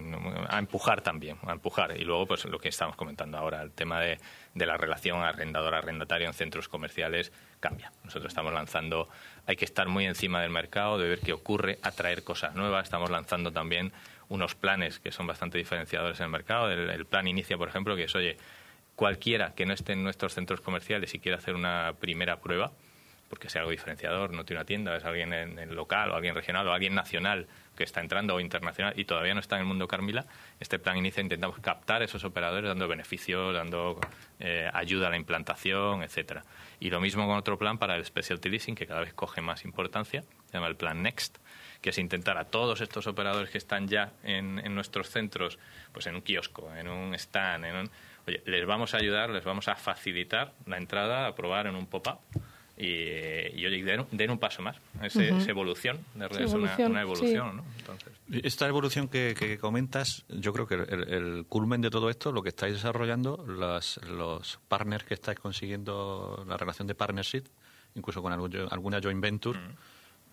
[0.00, 1.96] muy- a empujar también, a empujar.
[2.00, 4.18] Y luego, pues lo que estamos comentando ahora, el tema de,
[4.54, 7.90] de la relación arrendador-arrendatario en centros comerciales cambia.
[8.04, 9.08] Nosotros estamos lanzando,
[9.44, 12.84] hay que estar muy encima del mercado, de ver qué ocurre, atraer cosas nuevas.
[12.84, 13.92] Estamos lanzando también
[14.28, 16.70] unos planes que son bastante diferenciadores en el mercado.
[16.70, 18.36] El, plan inicia, por ejemplo, que es, oye,
[18.94, 22.72] cualquiera que no esté en nuestros centros comerciales y quiera hacer una primera prueba,
[23.28, 26.34] porque sea algo diferenciador, no tiene una tienda, es alguien en el local o alguien
[26.34, 29.66] regional o alguien nacional que está entrando o internacional y todavía no está en el
[29.68, 30.26] mundo Carmila,
[30.60, 34.00] este plan inicia intentamos captar esos operadores dando beneficios, dando
[34.40, 36.42] eh, ayuda a la implantación, etcétera.
[36.80, 39.64] Y lo mismo con otro plan para el specialty leasing que cada vez coge más
[39.64, 41.38] importancia, se llama el plan Next,
[41.80, 45.58] que es intentar a todos estos operadores que están ya en, en nuestros centros,
[45.92, 47.90] pues en un kiosco, en un stand, en un,
[48.26, 51.86] oye, les vamos a ayudar, les vamos a facilitar la entrada a probar en un
[51.86, 52.18] pop-up
[52.76, 52.84] y,
[53.60, 54.76] y, oye, den, den un paso más.
[55.02, 57.64] Es, es evolución, de- Sí, es una, evolución, una evolución, ¿no?
[57.78, 58.12] Entonces,
[58.44, 62.42] Esta evolución que, que comentas, yo creo que el, el culmen de todo esto, lo
[62.42, 67.44] que estáis desarrollando, las- los partners que estáis consiguiendo, la relación de partnership,
[67.94, 69.58] incluso con algún- alguna joint venture,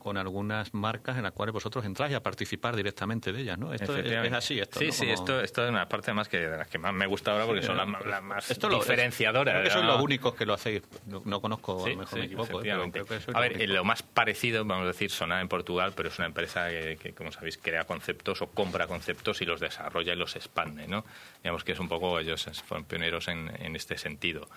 [0.05, 3.73] con algunas marcas en las cuales vosotros entráis a participar directamente de ellas, ¿no?
[3.73, 4.91] Esto es, así, esto, Sí, ¿no?
[4.93, 7.47] sí, esto, esto es una parte más que de las que más me gusta ahora
[7.47, 9.51] porque son las, más- las más Esto lo- diferenciadoras.
[9.55, 9.93] Creo que sois ¿no?
[9.93, 10.83] los únicos que lo hacéis.
[11.07, 12.89] No, no conozco, a lo mejor sí, me equivoco, ¿eh?
[12.91, 16.19] creo que A ver, lo más parecido, vamos a decir, Sonar en Portugal, pero es
[16.19, 20.17] una empresa que, que, como sabéis, crea conceptos o compra conceptos y los desarrolla y
[20.17, 21.03] los expande, ¿no?
[21.41, 24.47] Digamos que es un poco, ellos fueron pioneros en, en este sentido.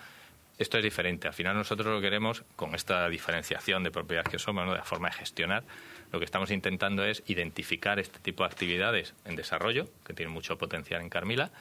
[0.59, 1.25] Esto es diferente.
[1.25, 4.73] Al final nosotros lo que queremos, con esta diferenciación de propiedades que somos, ¿no?
[4.73, 5.63] de la forma de gestionar,
[6.11, 10.57] lo que estamos intentando es identificar este tipo de actividades en desarrollo, que tienen mucho
[10.57, 11.51] potencial en Carmila,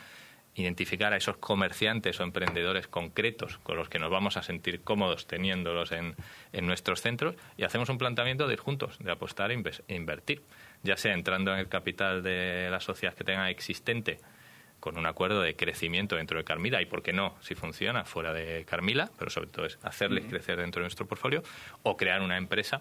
[0.56, 5.28] identificar a esos comerciantes o emprendedores concretos con los que nos vamos a sentir cómodos
[5.28, 6.16] teniéndolos en,
[6.52, 10.42] en nuestros centros y hacemos un planteamiento de ir juntos, de apostar e invertir,
[10.82, 14.18] ya sea entrando en el capital de la sociedad que tenga existente
[14.80, 18.32] con un acuerdo de crecimiento dentro de Carmila y, por qué no, si funciona, fuera
[18.32, 21.42] de Carmila, pero sobre todo es hacerles crecer dentro de nuestro portfolio
[21.82, 22.80] o crear una empresa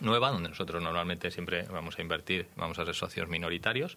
[0.00, 3.96] nueva donde nosotros normalmente siempre vamos a invertir, vamos a ser socios minoritarios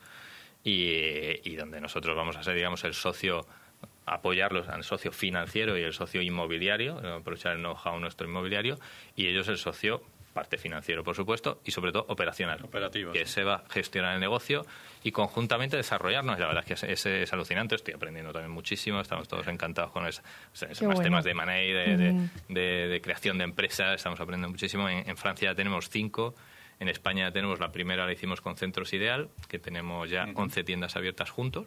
[0.63, 3.45] y, y donde nosotros vamos a ser, digamos, el socio
[4.05, 8.77] apoyarlos al socio financiero y el socio inmobiliario, aprovechar el know-how nuestro inmobiliario
[9.15, 10.03] y ellos el socio
[10.35, 13.31] parte financiero, por supuesto, y sobre todo operacional, Operativo, que sí.
[13.35, 14.65] se va a gestionar el negocio
[15.01, 16.37] y conjuntamente desarrollarnos.
[16.37, 19.91] La verdad es que es, es- es alucinante, estoy aprendiendo también muchísimo, estamos todos encantados
[19.93, 20.05] con
[20.95, 21.03] bueno.
[21.03, 22.29] temas de money, de, de- Ujú.
[22.49, 24.89] de- de creación de empresas, estamos aprendiendo muchísimo.
[24.89, 26.35] En, en Francia ya tenemos cinco,
[26.81, 30.97] en España tenemos la primera, la hicimos con Centros Ideal, que tenemos ya 11 tiendas
[30.97, 31.65] abiertas juntos.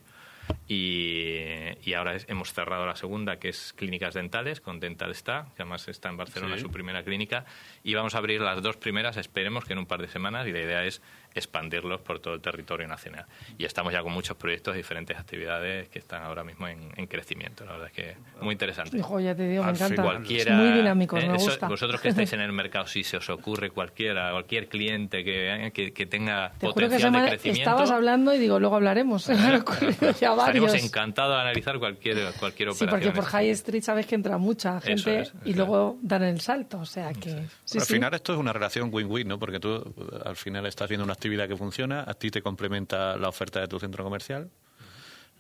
[0.67, 1.45] Y,
[1.83, 5.63] y ahora es- hemos cerrado la segunda, que es clínicas dentales, con Dental Star, que
[5.63, 6.63] además está en Barcelona, Sí.
[6.63, 7.45] su primera clínica.
[7.83, 10.53] Y vamos a abrir las dos primeras, esperemos que en un par de semanas, y
[10.53, 11.03] la idea es
[11.35, 13.27] expandirlos por todo el territorio nacional.
[13.57, 17.65] Y estamos ya con muchos proyectos, diferentes actividades que están ahora mismo en, en crecimiento.
[17.65, 18.97] La verdad es que muy interesante.
[18.99, 20.03] Hijo, ya te digo, me fin, encanta.
[20.03, 21.69] Cualquiera, Es muy dinámico, eh, me eso- gusta.
[21.69, 25.71] Vosotros que estáis en el mercado, si se os ocurre cualquiera, cualquier cliente que, eh,
[25.73, 29.27] que, que tenga Te juro que potencial de crecimiento, estabas hablando y digo, luego hablaremos.
[30.21, 32.91] Ya estaremos encantados de analizar cualquier, cualquier Sí, operación.
[32.91, 36.79] porque por High Street sabes que entra mucha gente es, y luego dan el salto.
[36.81, 37.31] O sea que.
[37.65, 37.95] Sí, al sí.
[37.95, 39.39] final esto es una relación win-win, ¿no?
[39.39, 43.17] Porque tú eh, al final estás viendo una actividad que funciona, a ti te complementa
[43.17, 44.51] la oferta de tu centro comercial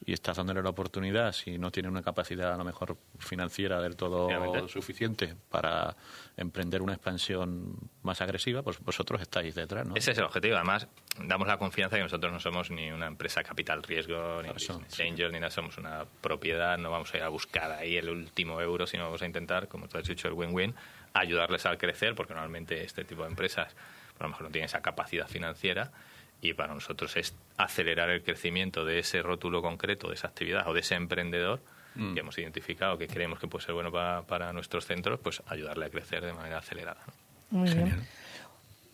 [0.05, 3.97] y estás dándole la oportunidad, si no tiene una capacidad a lo mejor financiera del
[3.97, 4.29] todo
[4.69, 5.97] suficiente para
[6.37, 9.95] emprender una expansión más agresiva, pues vosotros estáis detrás, ¿no?
[9.97, 10.57] Ese es el objetivo.
[10.57, 10.88] Además,
[11.25, 15.01] damos la confianza que nosotros no somos ni una empresa capital riesgo, ni Eso, business
[15.01, 15.51] angel, ni nada.
[15.51, 16.79] Somos una propiedad.
[16.79, 19.88] No vamos a ir a buscar ahí el último euro, sino vamos a intentar, como
[19.88, 20.75] tú has dicho, el win-win,
[21.12, 23.75] ayudarles a crecer, porque normalmente este tipo de empresas
[24.19, 25.91] a lo mejor no tienen esa capacidad financiera.
[26.41, 30.75] Y para nosotros es acelerar el crecimiento de ese rótulo concreto, de esa actividad o
[30.75, 31.61] de ese emprendedor
[32.15, 35.87] que hemos identificado que creemos que puede ser bueno para, para nuestros centros, pues ayudarle
[35.87, 37.01] a crecer de manera acelerada.
[37.07, 37.59] ¿no?
[37.59, 38.07] Muy bien.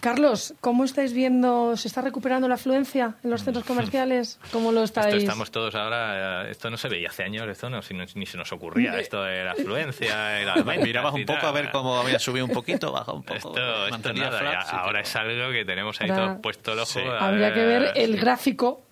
[0.05, 1.79] Carlos, ¿cómo estáis viendo?
[1.79, 4.39] ¿Se está recuperando la afluencia en los centros comerciales?
[4.53, 5.07] ¿Cómo lo estáis?
[5.07, 7.81] Esto estamos todos ahora, eh, esto no se veía hace años, esto no,
[8.15, 11.71] ni se nos ocurría, esto de la afluencia, el aumento, Mirabas un poco a ver
[11.71, 13.37] cómo había subido un poquito, bajado un poco.
[13.49, 16.43] Esto, esto nada, flat, ya sí, ahora pero- es algo que tenemos ahí Ahora- todo
[16.43, 16.87] puesto el ojo.
[16.91, 17.01] Sí.
[17.19, 18.19] Habría que ver el sí.
[18.19, 18.87] gráfico.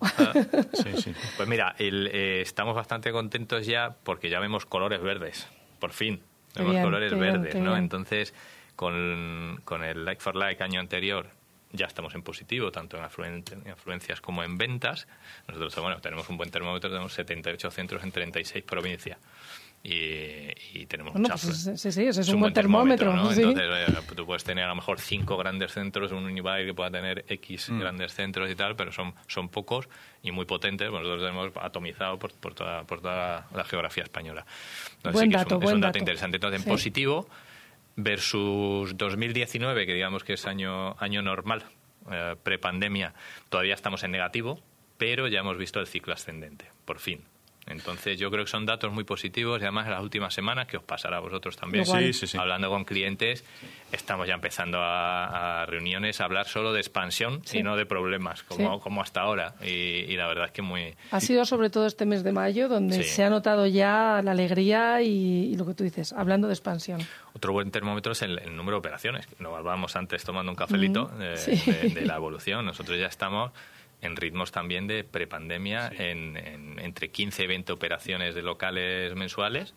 [0.73, 1.13] Sí, sí.
[1.37, 5.47] Pues mira, el, eh, estamos bastante contentos ya porque ya vemos colores verdes,
[5.77, 6.23] por fin.
[6.55, 7.71] Vemos bien, colores bien, verdes, ¿no?
[7.73, 7.83] bien.
[7.83, 8.33] Entonces,
[8.75, 11.29] con, con el like for like año anterior,
[11.71, 15.07] ya estamos en positivo, tanto en, afluencias como en ventas.
[15.47, 19.17] Nosotros, bueno, tenemos un buen termómetro, tenemos 78 centros en 36 provincias
[19.85, 23.11] y, tenemos bueno, pues sí, sí, ese es, un, buen termómetro.
[23.11, 26.89] Entonces, eh, tú puedes tener a lo mejor cinco grandes centros, un Unibail que pueda
[26.89, 27.79] tener X mm.
[27.79, 29.89] grandes centros y tal, pero son, son pocos
[30.21, 30.89] y muy potentes.
[30.89, 34.45] nosotros tenemos atomizado por, por, toda, por toda la geografía española.
[35.11, 35.99] buen dato, es un, dato.
[35.99, 36.37] interesante.
[36.37, 37.27] Entonces, en positivo
[37.95, 41.63] versus 2019, que digamos que es año, año normal,
[42.11, 43.13] eh, prepandemia,
[43.49, 44.59] todavía estamos en negativo,
[44.97, 47.25] pero ya hemos visto el ciclo ascendente, por fin.
[47.67, 50.77] Entonces yo creo que son datos muy positivos y además en las últimas semanas, que
[50.77, 51.85] os pasará a vosotros también,
[52.37, 53.43] hablando con clientes,
[53.91, 58.79] estamos ya empezando a, reuniones a hablar solo de expansión y no de problemas, como,
[58.79, 59.55] como hasta ahora.
[59.63, 60.93] Y, la verdad es que muy...
[61.11, 65.01] Ha sido sobre todo este mes de mayo donde se ha notado ya la alegría
[65.01, 67.01] y, lo que tú dices, hablando de expansión.
[67.33, 69.27] Otro buen termómetro es el, número de operaciones.
[69.39, 72.65] Nos hablábamos antes tomando un cafelito de la evolución.
[72.65, 73.51] Nosotros ya estamos
[74.03, 76.37] en ritmos también de prepandemia, en,
[76.79, 79.73] entre 15 y 20 operaciones de locales mensuales,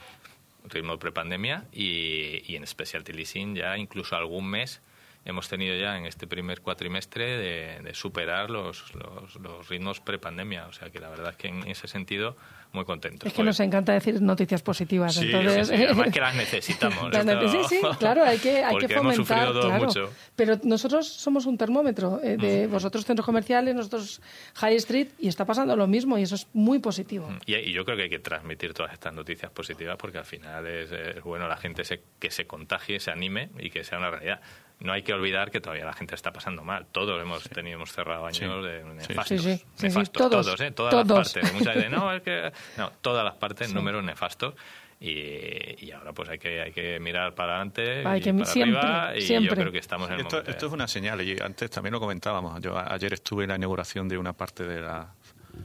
[0.65, 4.83] ritmo prepandemia, y, y en specialty leasing ya incluso algún mes
[5.25, 10.67] hemos tenido ya en este primer cuatrimestre de, superar los, los, los ritmos prepandemia.
[10.67, 12.37] O sea que la verdad es que en ese sentido
[12.77, 13.27] muy contentos.
[13.27, 15.17] Es que nos encanta decir noticias positivas.
[15.17, 15.71] entonces...
[15.71, 17.11] además que las necesitamos.
[17.51, 19.53] Sí, sí, claro, hay que, hay que fomentar.
[19.53, 20.11] Claro.
[20.37, 24.21] Pero nosotros somos un termómetro eh, de vosotros centros comerciales, nosotros
[24.55, 27.29] High Street, y está pasando lo mismo y eso es muy positivo.
[27.47, 30.93] Y, yo creo que hay que transmitir todas estas noticias positivas porque al final es,
[30.93, 34.41] es bueno la gente se, que se contagie, se anime y que sea una realidad
[34.81, 36.87] no hay que olvidar que todavía la gente está pasando mal.
[36.93, 39.43] Todos hemos tenido, hemos cerrado años de nefastos.
[39.43, 40.71] Sí, nefastos todos, todos, ¿eh?
[40.71, 41.53] todas las partes.
[41.55, 44.55] Muchas no, es que, no, todas las partes, números nefastos.
[44.99, 49.55] Y, ahora pues hay que hay que mirar para adelante y para arriba y yo
[49.55, 50.51] creo que estamos en el esto, momento.
[50.51, 52.61] Esto es una señal y antes también lo comentábamos.
[52.63, 55.13] Yo ayer estuve en la inauguración de una parte de la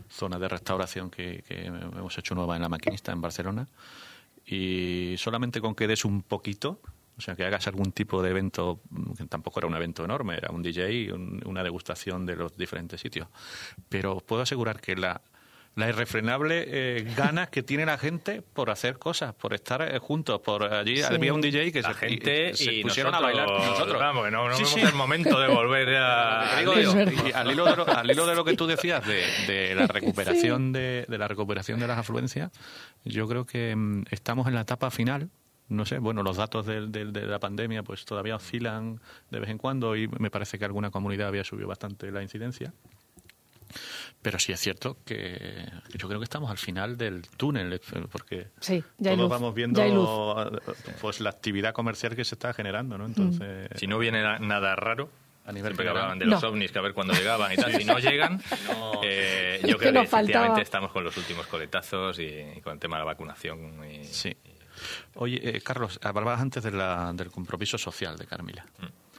[0.10, 3.68] zona de restauración que, que hemos hecho nueva en la maquinista en Barcelona
[4.46, 6.82] y solamente con que des un poquito
[7.18, 8.82] o sea, que hagas algún tipo de evento,
[9.18, 11.14] que tampoco era un evento enorme, era un DJ,
[11.46, 13.28] una degustación de los diferentes sitios.
[13.90, 15.22] Pero puedo asegurar que la,
[15.76, 20.42] la irrefrenable eh, ganas que tiene la gente por hacer cosas, por estar eh, juntos,
[20.42, 24.00] por allí había un DJ que la se, gente y, pusieron a bailar con nosotros.
[24.00, 26.58] Vamos, no, no sí, el momento de volver a...
[26.58, 30.74] al, hilo de lo, al hilo de lo que tú decías de, de la recuperación
[30.74, 32.52] de, de la recuperación de las afluencias,
[33.06, 35.30] yo creo que mm, estamos en la etapa final
[35.72, 39.96] no sé, bueno, los datos de, la pandemia pues todavía oscilan de vez en cuando
[39.96, 42.74] y me parece que alguna comunidad había subido bastante la incidencia.
[44.22, 45.66] Pero sí es cierto que
[45.98, 47.82] yo creo que estamos al final del túnel,
[48.12, 48.50] porque
[49.02, 50.62] todos vamos viendo
[51.00, 53.06] pues la actividad comercial que se está generando, ¿no?
[53.06, 55.10] Entonces, si no viene nada raro,
[55.46, 57.74] a nivel que hablaban de los ovnis, que a ver cuándo llegaban y tal.
[57.74, 58.42] Si no llegan,
[59.04, 63.00] eh, yo creo que, efectivamente estamos con los últimos coletazos y, con el tema de
[63.00, 63.82] la vacunación.
[63.90, 64.36] Y, sí.
[65.16, 68.66] Oye, eh, Carlos, hablabas antes de la, del compromiso social de Carmila.
[68.80, 69.11] Mm.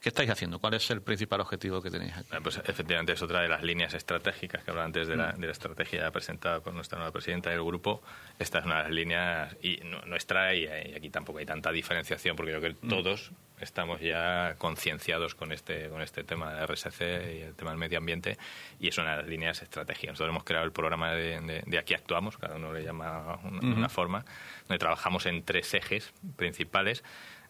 [0.00, 0.58] ¿Qué estáis haciendo?
[0.58, 2.28] ¿Cuál es el principal objetivo que tenéis aquí?
[2.42, 5.52] Pues efectivamente es otra de las líneas estratégicas que hablaba antes de la, de la
[5.52, 8.02] estrategia presentada por nuestra nueva presidenta del grupo.
[8.38, 12.52] Esta es una de las líneas y nuestra y, aquí tampoco hay tanta diferenciación porque
[12.52, 12.88] creo que mm.
[12.88, 17.78] todos estamos ya concienciados con este con este tema de RSC y el tema del
[17.78, 18.36] medio ambiente
[18.80, 20.14] y es una de las líneas estratégicas.
[20.14, 23.88] Nosotros hemos creado el programa de, de, Aquí Actuamos, cada uno le llama una, una
[23.88, 24.24] forma,
[24.68, 27.04] donde trabajamos en tres ejes principales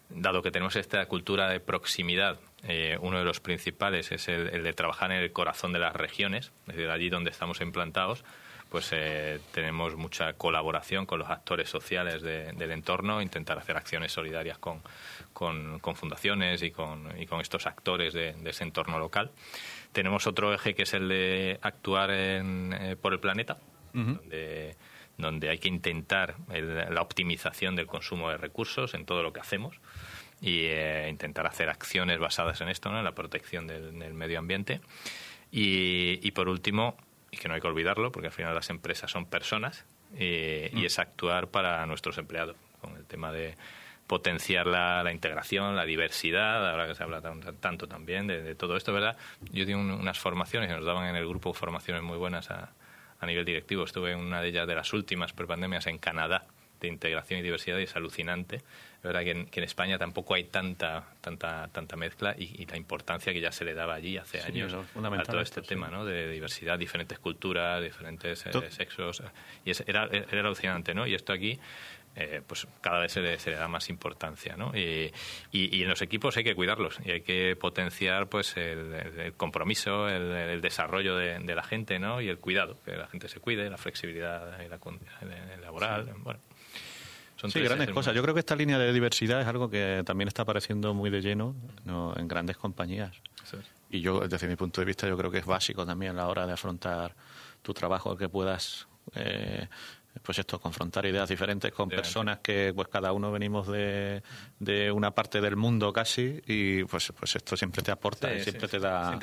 [0.09, 4.73] dado que tenemos esta cultura de proximidad, eh, uno de los principales es el, de
[4.73, 8.23] trabajar en el corazón de las regiones, es decir, allí donde estamos implantados,
[8.69, 14.57] pues eh, tenemos mucha colaboración con los actores sociales del entorno, intentar hacer acciones solidarias
[14.57, 14.81] con,
[15.95, 17.07] fundaciones y con,
[17.39, 19.31] estos actores de, ese entorno local.
[19.91, 23.59] Tenemos otro eje que es el de actuar eh, por el planeta,
[25.17, 29.79] donde hay que intentar la optimización del consumo de recursos en todo lo que hacemos
[30.45, 32.99] y eh, intentar hacer acciones basadas en esto, ¿no?
[32.99, 34.79] en la protección del, medio ambiente.
[35.51, 36.97] Y, por último,
[37.31, 40.85] y que no hay que olvidarlo, porque al final las empresas son personas, y mm.
[40.85, 43.55] es actuar para nuestros empleados, con el tema de
[44.05, 47.23] potenciar la, integración, la diversidad, ahora que se habla
[47.59, 49.17] tanto también de, todo esto, ¿verdad?
[49.51, 52.73] Yo di unas formaciones nos daban en el grupo formaciones muy buenas a,
[53.19, 53.83] a nivel directivo.
[53.83, 56.45] Estuve en una de ellas de las últimas prepandemias en Canadá
[56.79, 58.57] de integración y diversidad y es alucinante.
[58.57, 63.39] Es verdad que en, España tampoco hay tanta tanta tanta mezcla y, la importancia que
[63.39, 66.05] ya se le daba allí hace años a todo este tema ¿no?
[66.05, 69.21] de diversidad, diferentes culturas, diferentes eh, sexos.
[69.63, 71.05] Y era, era alucinante, ¿no?
[71.05, 71.59] Y esto aquí
[72.17, 74.71] eh, pues cada vez se le, se le, da más importancia, ¿no?
[74.73, 75.11] Y,
[75.51, 80.61] y, en los equipos hay que cuidarlos y hay que potenciar pues el, compromiso, el,
[80.61, 82.21] desarrollo de, la gente, ¿no?
[82.21, 84.79] Y el cuidado, que la gente se cuide, la flexibilidad y la,
[85.61, 86.39] laboral, bueno.
[87.35, 88.15] Son sí, grandes cosas.
[88.15, 91.21] Yo creo que esta línea de diversidad es algo que también está apareciendo muy de
[91.21, 91.55] lleno
[92.15, 93.15] en grandes compañías.
[93.89, 96.27] Y yo, desde mi punto de vista, yo creo que es básico también a la
[96.27, 97.15] hora de afrontar
[97.61, 99.67] tu trabajo, que puedas eh,
[100.21, 104.23] pues esto, confrontar ideas diferentes con personas que pues cada uno venimos de,
[104.59, 108.67] de, una parte del mundo casi y pues pues esto siempre te aporta y siempre
[108.67, 109.17] te da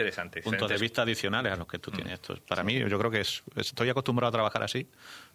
[0.45, 2.15] puntos de vista adicionales a los que tú tienes.
[2.15, 4.89] Esto, para mí, yo creo que es, estoy acostumbrado a trabajar así.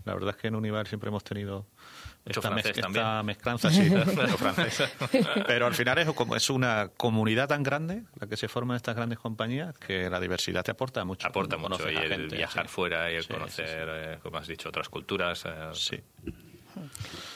[0.06, 1.66] La verdad es que en Univar siempre hemos tenido
[2.30, 3.90] esta, mezclanza, sí,
[5.48, 8.78] Pero al final es, como, es una comunidad tan grande la que se forma en
[8.78, 11.28] estas grandes compañías que la diversidad te aporta mucho.
[11.28, 15.46] Aporta mucho y el viajar fuera y el conocer, eh, como has dicho, otras culturas.
[15.46, 16.00] Eh, sí.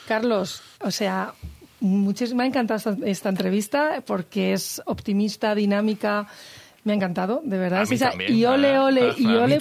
[0.07, 1.33] Carlos, o sea,
[1.79, 6.27] muchísimo, me ha encantado esta entrevista porque es optimista, dinámica
[6.83, 7.85] me ha encantado, de verdad.
[8.27, 9.59] y ole, ole, y ole,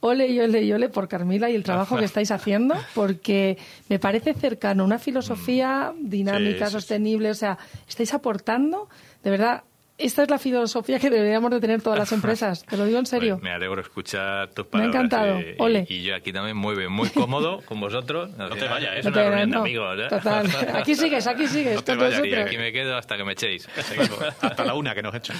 [0.00, 3.56] ole, y ole, y ole por Carmila y el trabajo que estáis haciendo, porque
[3.88, 6.08] me parece cercano una filosofía mm.
[6.08, 8.88] dinámica, sostenible, o sea, estáis aportando,
[9.22, 9.62] de verdad,
[9.98, 12.64] esta es la filosofía que deberíamos de tener todas las empresas.
[12.64, 13.38] Te lo digo en serio.
[13.42, 14.92] me alegro escuchar tus palabras.
[14.92, 15.40] Me ha encantado.
[15.40, 15.86] Y, Ole.
[15.88, 18.30] Y, yo aquí también muy bien, muy cómodo con vosotros.
[18.36, 19.98] No, te vayas, es una reunión de amigos.
[20.00, 20.06] ¿eh?
[20.08, 20.46] Total.
[20.74, 21.76] Aquí sigues, aquí sigues.
[21.76, 23.68] No te vayas, y aquí me quedo hasta que me echéis.
[24.40, 25.36] hasta la una que nos echan.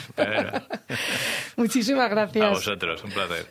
[1.57, 2.45] Muchísimas gracias.
[2.45, 3.47] A vosotros, un placer.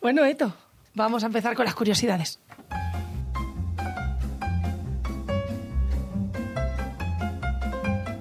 [0.00, 0.54] Bueno, Eto,
[0.94, 2.40] vamos a empezar con las curiosidades.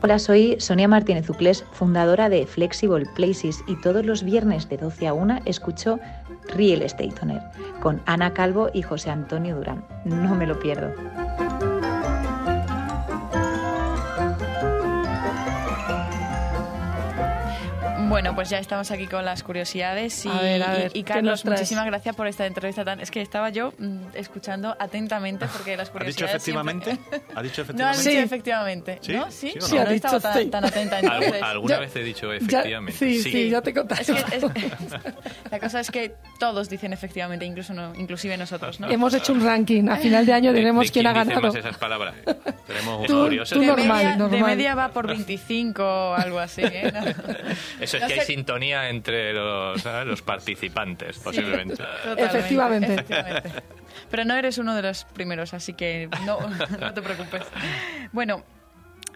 [0.04, 5.08] Hola, soy Sonia Martínez Uclés, fundadora de Flexible Places y todos los viernes de 12
[5.08, 6.00] a 1 escucho
[6.56, 7.14] Real Estate
[7.82, 9.86] con Ana Calvo y José Antonio Durán.
[10.06, 10.92] No me lo pierdo.
[18.12, 20.28] Bueno, pues ya estamos aquí con las curiosidades
[20.94, 23.00] y, Carlos, muchísimas gracias por esta entrevista tan.
[23.00, 26.12] Es que estaba yo mm, escuchando atentamente porque las curiosidades.
[26.12, 26.98] ¿Ha dicho efectivamente?
[27.34, 27.84] ¿Ha dicho efectivamente?
[27.84, 29.00] No, ha dicho efectivamente.
[29.02, 29.14] ¿Sí?
[29.14, 29.32] ¿No?
[29.32, 29.84] Sí, sí, no?
[29.84, 31.00] he estado tan, atenta.
[31.00, 31.42] Entonces.
[31.42, 32.92] ¿Alguna vez he dicho efectivamente?
[32.92, 33.96] sí, sí, ya te conté.
[35.52, 38.90] la cosa es que todos dicen efectivamente, incluso no, inclusive nosotros, ¿no?
[38.90, 39.88] Hemos hecho un ranking.
[39.88, 41.40] A final de año diremos quién, ha ganado.
[41.40, 42.16] Más esas palabras?
[42.68, 44.32] Tenemos tú, tú normal, media, normal.
[44.32, 46.62] De media va por 25 o algo así.
[46.62, 46.92] ¿eh?
[47.80, 51.84] Eso es que hay sintonía entre los, los participantes, posiblemente.
[52.18, 53.06] Efectivamente.
[54.10, 56.40] Pero no eres uno de los primeros, así que no,
[56.80, 57.44] no te preocupes.
[58.12, 58.44] Bueno,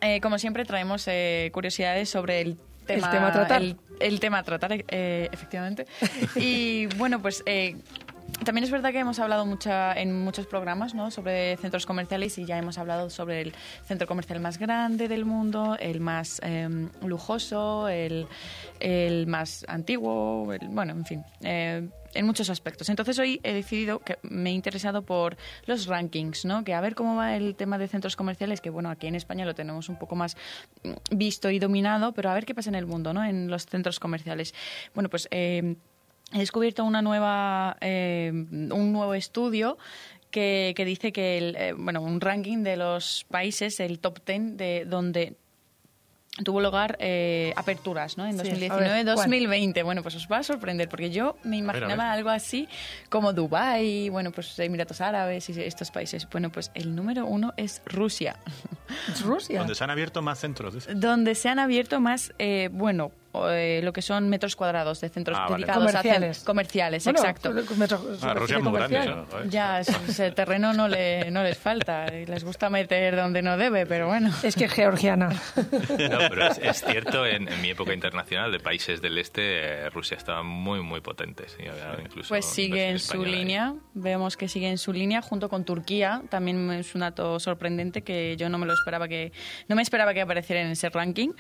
[0.02, 3.62] eh, como siempre traemos eh, curiosidades sobre el tema, el tema a tratar.
[4.00, 5.86] El, tema a tratar, eh, efectivamente.
[6.36, 7.44] Y bueno, pues
[8.44, 11.10] también es verdad que hemos hablado mucha, en muchos programas ¿no?
[11.12, 13.54] sobre centros comerciales y ya hemos hablado sobre el
[13.86, 18.28] centro comercial más grande del mundo, el más em, lujoso, el,
[18.80, 22.90] el, más antiguo, bueno, en fin, eh, en muchos aspectos.
[22.90, 26.64] Entonces hoy he decidido que me he interesado por los rankings, ¿no?
[26.64, 29.46] que a ver cómo va el tema de centros comerciales, que bueno, aquí en España
[29.46, 30.36] lo tenemos un poco más
[31.12, 33.24] visto y dominado, pero a ver qué pasa en el mundo, ¿no?
[33.24, 34.54] en los centros comerciales.
[34.94, 35.28] Bueno, pues...
[35.32, 35.76] Eh,
[36.36, 39.78] he descubierto una nueva, eh, un nuevo estudio
[40.32, 44.58] que, que dice que, el, eh, bueno, un ranking de los países, el top ten
[44.58, 45.38] de donde
[46.44, 48.26] tuvo lugar eh, aperturas ¿no?
[48.26, 49.84] en 2019-2020.
[49.84, 52.68] Bueno, pues os va a sorprender porque yo me imaginaba algo así
[53.10, 56.28] como Dubái, bueno, pues Emiratos Árabes y estos países.
[56.30, 58.38] Bueno, pues el número uno es Rusia.
[59.12, 59.60] ¿Es Rusia?
[59.60, 60.88] Donde se han abierto más centros.
[60.94, 63.12] Donde se han abierto más, eh, bueno,
[63.50, 66.42] eh, lo que son metros cuadrados de centros ah, dedicados comerciales.
[66.42, 67.54] a comerciales, exacto.
[68.22, 69.26] Ah, Rusia es muy grande.
[69.50, 72.08] Ya, ese terreno no, le, no les falta.
[72.08, 74.32] Les gusta meter donde no debe, pero bueno.
[74.44, 75.30] Es que es georgiana.
[76.06, 80.44] No, pero es, cierto, en, mi época internacional de países del este, eh, Rusia estaba
[80.44, 81.46] muy, muy potente.
[82.28, 83.74] pues sigue en su línea.
[83.94, 86.22] Vemos que sigue en su línea junto con Turquía.
[86.30, 89.32] También es un dato sorprendente que yo no me lo esperaba que
[89.68, 91.32] no me esperaba que apareciera en ese ranking.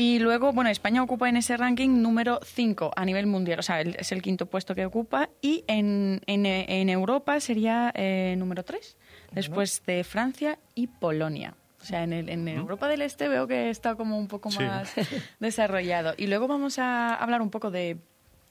[0.00, 3.82] Y luego, bueno, España ocupa en ese ranking número 5 a nivel mundial, o sea,
[3.82, 5.28] es el quinto puesto que ocupa.
[5.42, 8.96] Y en, en, Europa sería eh, número 3,
[9.32, 11.52] después de Francia y Polonia.
[11.82, 14.90] O sea, en, el, en Europa del Este veo que está como un poco más
[15.38, 16.14] desarrollado.
[16.16, 17.98] Y luego vamos a hablar un poco de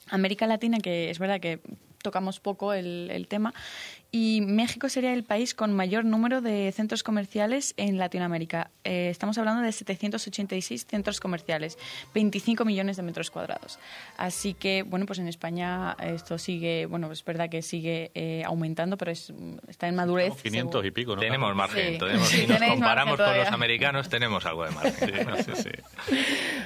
[0.07, 1.61] América Latina, que es verdad que
[2.01, 3.53] tocamos poco el, el tema.
[4.11, 8.71] Y México sería el país con mayor número de centros comerciales en Latinoamérica.
[8.83, 11.77] Eh, estamos hablando de 786 centros comerciales,
[12.15, 13.77] 25 millones de metros cuadrados.
[14.17, 18.97] Así que, bueno, pues en España esto sigue, bueno, es verdad que sigue eh, aumentando,
[18.97, 19.31] pero es,
[19.67, 20.33] está en madurez.
[20.41, 21.21] 500 y pico, ¿no?
[21.21, 21.93] Tenemos margen.
[21.93, 21.99] Sí.
[21.99, 24.89] Tenemos, si nos comparamos margen con los americanos, tenemos algo de margen.
[25.39, 26.15] Sí, sí, sí.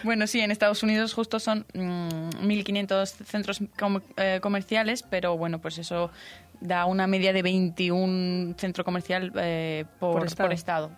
[0.03, 5.59] Bueno, sí, en Estados Unidos justo son mm, 1.500 centros com- eh, comerciales, pero bueno,
[5.59, 6.11] pues eso
[6.59, 10.91] da una media de 21 centro comercial eh, por, Por por estado.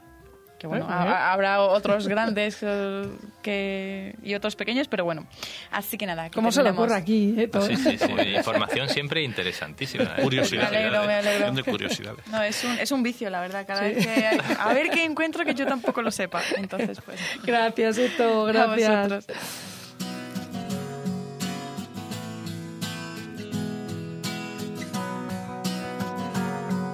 [0.59, 3.09] Que bueno, Eh, ha- ha- habrá otros grandes eh,
[3.41, 5.27] que, y otros pequeños, pero bueno.
[5.69, 6.23] Así que nada.
[6.23, 7.35] aquí ¿Cómo se le ocurre aquí?
[7.37, 7.65] eh, todo?
[7.67, 8.11] Sí, sí, sí.
[8.37, 10.15] Información siempre interesantísima.
[10.17, 10.21] ¿eh?
[10.21, 10.71] Curiosidad.
[10.71, 11.51] Me alegro, me alegro.
[11.51, 12.25] de curiosidades.
[12.27, 13.65] No, es un, es un vicio, la verdad.
[13.67, 16.41] Cada vez que hay- a ver qué encuentro que yo tampoco lo sepa.
[16.55, 17.19] Entonces, pues.
[17.43, 19.09] Gracias, Eto, a gracias.
[19.09, 19.25] vosotros.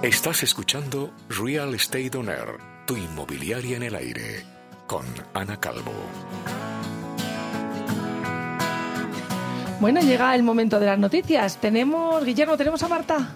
[0.02, 4.44] Estás escuchando Real Estate On Air, tu inmobiliaria en el aire,
[4.86, 5.92] con Ana Calvo.
[9.80, 11.56] Bueno, llega el momento de las noticias.
[11.58, 13.28] Tenemos, Guillermo, tenemos a Marta.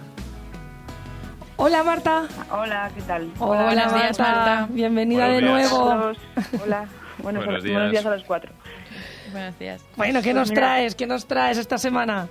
[1.56, 2.26] Hola, Marta.
[2.50, 3.30] Hola, ¿qué tal?
[3.38, 4.68] Hola, buenos días, Marta.
[4.70, 5.70] Bienvenida Buenos de días.
[5.72, 6.12] nuevo.
[6.64, 6.86] Hola.
[7.18, 7.74] Buenos, Buenos días.
[7.74, 8.52] buenos días a los cuatro.
[9.32, 9.82] Buenos días.
[9.96, 10.60] Bueno, ¿qué Pues nos mira.
[10.62, 10.94] traes?
[10.94, 12.28] ¿Qué nos traes esta semana?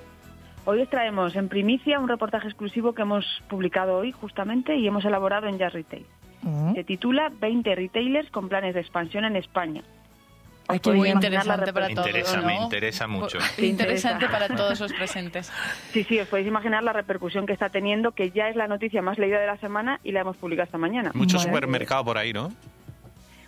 [0.65, 5.05] Hoy os traemos en primicia un reportaje exclusivo que hemos publicado hoy justamente y hemos
[5.05, 6.05] elaborado en Jazz Retail.
[6.41, 6.73] Mm.
[6.73, 9.83] Se titula 20 retailers con planes de expansión en España.
[10.67, 12.07] Os la Interesante para todos.
[12.07, 12.47] interesa, ¿no?
[12.47, 13.37] me interesa mucho.
[13.55, 14.45] Qué interesante interesa.
[14.45, 15.51] para todos los presentes.
[15.91, 19.03] Sí, sí, os podéis imaginar la repercusión que está teniendo, que ya es la noticia
[19.03, 21.11] más leída de la semana y la hemos publicado esta mañana.
[21.13, 21.51] Mucho Bueno.
[21.53, 22.49] supermercado por ahí, ¿no?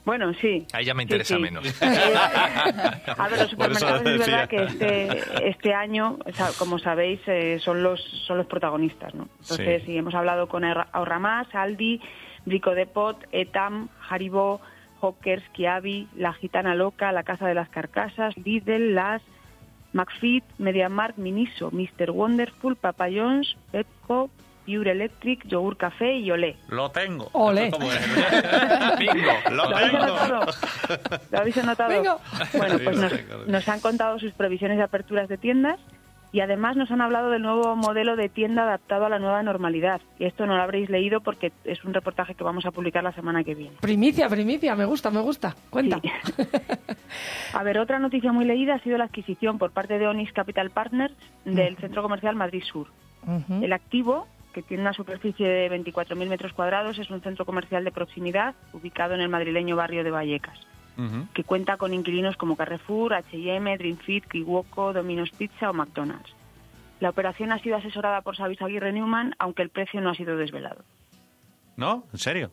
[0.08, 0.66] Bueno, sí.
[0.72, 1.42] Ahí ya me interesa sí.
[1.42, 1.66] menos.
[1.82, 6.18] A ver, los supermercados es verdad que este, este año,
[6.58, 9.28] como sabéis, eh, son los son los protagonistas, ¿no?
[9.42, 9.98] Entonces, Sí.
[9.98, 12.00] hemos hablado con Ahorra Ahorra Más, Aldi,
[12.46, 14.62] Brico Depot, Etam, Haribo,
[15.02, 19.22] Hawkers, Kiabi, La Gitana Loca, La Casa de las Carcasas, Lidl, Las,
[19.92, 22.12] McFit, MediaMarkt, Miniso, Mr.
[22.12, 24.30] Wonderful, Papa John's, Pepco,
[24.68, 26.58] Pure Electric, Yogur Café y Olé.
[26.68, 27.30] Lo tengo.
[27.32, 27.72] Olé.
[29.50, 30.04] Lo ¿Lo habéis tengo.
[30.04, 30.46] anotado?
[31.32, 32.20] ¿Lo habéis anotado?
[32.58, 35.80] Bueno, pues nos, nos han contado sus previsiones de aperturas de tiendas
[36.34, 40.02] y además nos han hablado del nuevo modelo de tienda adaptado a la nueva normalidad.
[40.20, 43.14] Y esto no lo habréis leído porque es un reportaje que vamos a publicar la
[43.14, 43.78] semana que viene.
[43.80, 45.56] Primicia, primicia, me gusta, me gusta.
[45.70, 46.00] Cuenta.
[46.02, 46.12] Sí.
[47.54, 50.70] A ver, otra noticia muy leída ha sido la adquisición por parte de Onis Capital
[50.72, 51.14] Partners
[51.46, 52.88] del centro comercial Madrid Sur.
[53.62, 54.28] El activo,
[54.58, 59.14] que tiene una superficie de 24.000 metros cuadrados, es un centro comercial de proximidad ubicado
[59.14, 60.58] en el madrileño barrio de Vallecas.
[61.36, 66.34] Que cuenta con inquilinos como Carrefour, H&M, Dreamfit, Kiwoko, Domino's Pizza o McDonald's.
[67.00, 70.36] La operación ha sido asesorada por Sabis Aguirre Newman, aunque el precio no ha sido
[70.38, 70.84] desvelado.
[71.76, 72.06] ¿No?
[72.12, 72.50] ¿En serio?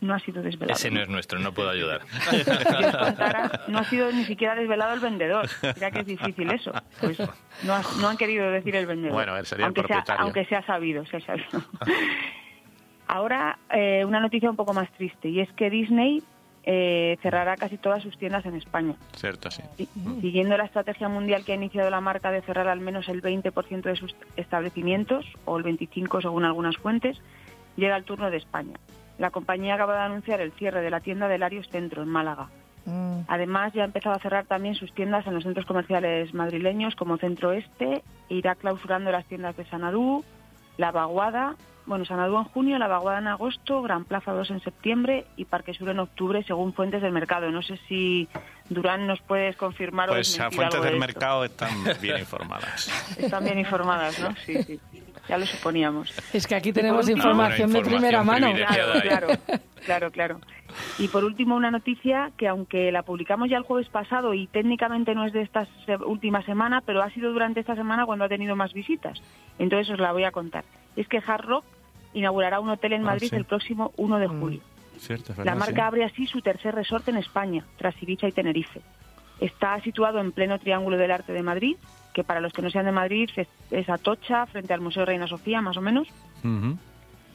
[0.00, 0.74] No ha sido desvelado.
[0.78, 2.02] Ese no es nuestro, no puedo ayudar.
[2.30, 5.48] Si os contara, no ha sido ni siquiera desvelado el vendedor.
[5.74, 6.72] Mira que es difícil eso.
[7.00, 7.18] Pues
[7.64, 9.12] no, ha- no han querido decir el vendedor.
[9.14, 11.62] Bueno, él sería el aunque sea, aunque sabido, se ha sabido.
[13.06, 16.22] Ahora, eh, una noticia un poco más triste, y es que Disney
[16.64, 18.94] eh, cerrará casi todas sus tiendas en España.
[19.16, 19.62] Cierto, sí.
[19.78, 19.88] Sí,
[20.20, 23.80] Siguiendo la estrategia mundial que ha iniciado la marca de cerrar al menos el 20%
[23.82, 27.18] de sus establecimientos, o el 25% según algunas fuentes,
[27.76, 28.74] llega el turno de España.
[29.18, 32.48] La compañía acaba de anunciar el cierre de la tienda del Arios Centro, en Málaga.
[32.84, 33.20] Mm.
[33.28, 37.18] Además, ya ha empezado a cerrar también sus tiendas en los centros comerciales madrileños como
[37.18, 40.24] Centro Este, e irá clausurando las tiendas de Sanadú,
[40.76, 45.24] La Vaguada, bueno, Sanadú en junio, La Vaguada en agosto, Gran Plaza 2 en septiembre
[45.36, 47.50] y Parque Sur en octubre, según fuentes del mercado.
[47.50, 48.28] No sé si
[48.68, 51.18] Durán nos puedes confirmar o Pues las desmentir fuentes algo del de esto.
[51.18, 53.16] mercado están bien informadas.
[53.18, 54.34] Están bien informadas, ¿no?
[54.44, 54.80] Sí, sí.
[55.28, 56.12] Ya lo suponíamos.
[56.32, 58.52] Es que aquí tenemos último- información de Información primera mano.
[58.54, 59.28] Claro, claro,
[59.84, 60.40] claro, claro.
[60.98, 65.14] Y por último, una noticia que aunque la publicamos ya el jueves pasado y técnicamente
[65.14, 68.28] no es de esta se- última semana, pero ha sido durante esta semana cuando ha
[68.28, 69.20] tenido más visitas.
[69.58, 70.64] Entonces os la voy a contar.
[70.96, 71.64] Es que Hard Rock
[72.14, 73.36] inaugurará un hotel en Ah, Madrid sí.
[73.36, 74.40] el próximo 1 de Mm.
[74.40, 74.60] julio.
[74.98, 75.80] Cierto, La marca sí.
[75.80, 78.80] abre así su tercer resort en España, tras Ibiza y Tenerife.
[79.40, 81.76] Está situado en pleno Triángulo del Arte de Madrid,
[82.18, 85.28] que para los que no sean de Madrid es, es Atocha, frente al Museo Reina
[85.28, 86.08] Sofía, más o menos.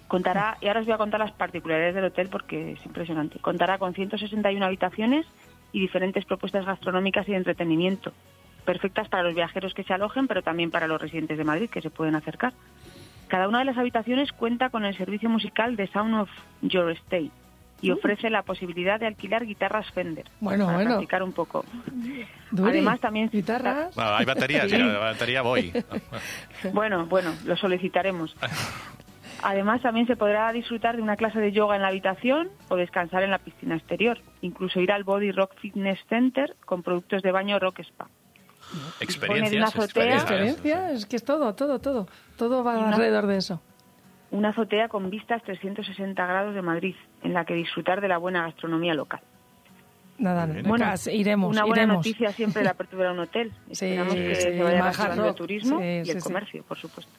[0.09, 3.39] Contará, y ahora os voy a contar las particularidades del hotel porque es impresionante.
[3.39, 5.25] Contará con 161 habitaciones
[5.71, 8.11] y diferentes propuestas gastronómicas y de entretenimiento,
[8.65, 11.81] perfectas para los viajeros que se alojen, pero también para los residentes de Madrid que
[11.81, 12.51] se pueden acercar.
[13.29, 16.29] Cada una de las habitaciones cuenta con el servicio musical de Sound of
[16.61, 17.31] Your Stay.
[17.83, 20.91] Y ofrece la posibilidad de alquilar guitarras Fender Bueno, para bueno.
[20.91, 21.65] practicar un poco.
[22.51, 23.93] Duri, Además, también- guitarras.
[23.93, 24.75] Bueno, hay batería, Sí.
[24.75, 25.71] hay batería voy.
[26.73, 28.35] Bueno, bueno, lo solicitaremos.
[29.41, 33.23] Además, también se podrá disfrutar de una clase de yoga en la habitación o descansar
[33.23, 34.19] en la piscina exterior.
[34.41, 38.07] Incluso ir al Body Rock Fitness Center con productos de baño Rock Spa.
[39.01, 39.53] Experiencias.
[39.53, 40.15] una azotea.
[40.15, 42.07] Experiencia, es que es todo, todo, todo.
[42.37, 43.61] Todo va alrededor de eso.
[44.31, 48.43] Una azotea con vistas 360 grados de Madrid, en la que disfrutar de la buena
[48.43, 49.21] gastronomía local.
[50.19, 50.65] Nada, bien.
[50.67, 51.97] bueno, iremos, Una buena iremos.
[52.05, 53.51] noticia siempre la apertura de un hotel.
[53.71, 56.19] Sí, Esperamos que sí, se vaya mejorando el turismo Sí, y el sí.
[56.19, 57.11] comercio, por supuesto.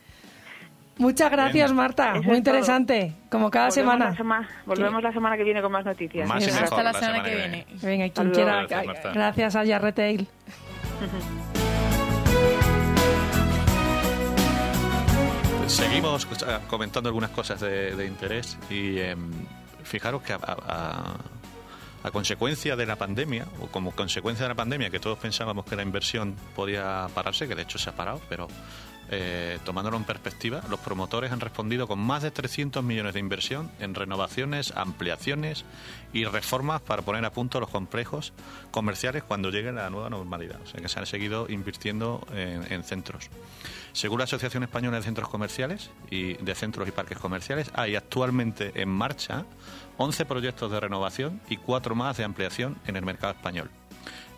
[0.96, 2.10] Muchas gracias, Marta.
[2.12, 2.36] Eso Muy es todo.
[2.36, 4.10] interesante, como cada Volvemos semana.
[4.10, 6.28] la sema- volvemos la semana que viene con más noticias.
[6.28, 7.66] Más mejor Hasta la la semana semana que que viene.
[7.82, 8.56] Venga, y quien Hasta quiera.
[8.60, 9.12] Gracias, Marta.
[9.12, 10.28] gracias a Ya Retail.
[15.66, 19.30] Seguimos eh, comentando algunas cosas de, de interés y em,
[19.84, 21.16] fijaros que a,
[22.12, 25.82] consecuencia de la pandemia, o como consecuencia de la pandemia, que todos pensábamos que la
[25.82, 28.46] inversión podía pararse, que de hecho se ha parado, pero
[29.16, 33.70] eh, tomándolo en perspectiva, los promotores han respondido con más de 300 millones de inversión
[33.78, 35.64] en renovaciones, ampliaciones
[36.12, 38.32] y reformas para poner a punto los complejos
[38.70, 40.60] comerciales cuando llegue la nueva normalidad.
[40.62, 43.30] O sea que se han seguido invirtiendo en, en centros.
[43.92, 48.72] Según la Asociación Española de Centros Comerciales y de Centros y Parques Comerciales, hay actualmente
[48.74, 49.44] en marcha
[49.98, 53.70] 11 proyectos de renovación y 4 más de ampliación en el mercado español.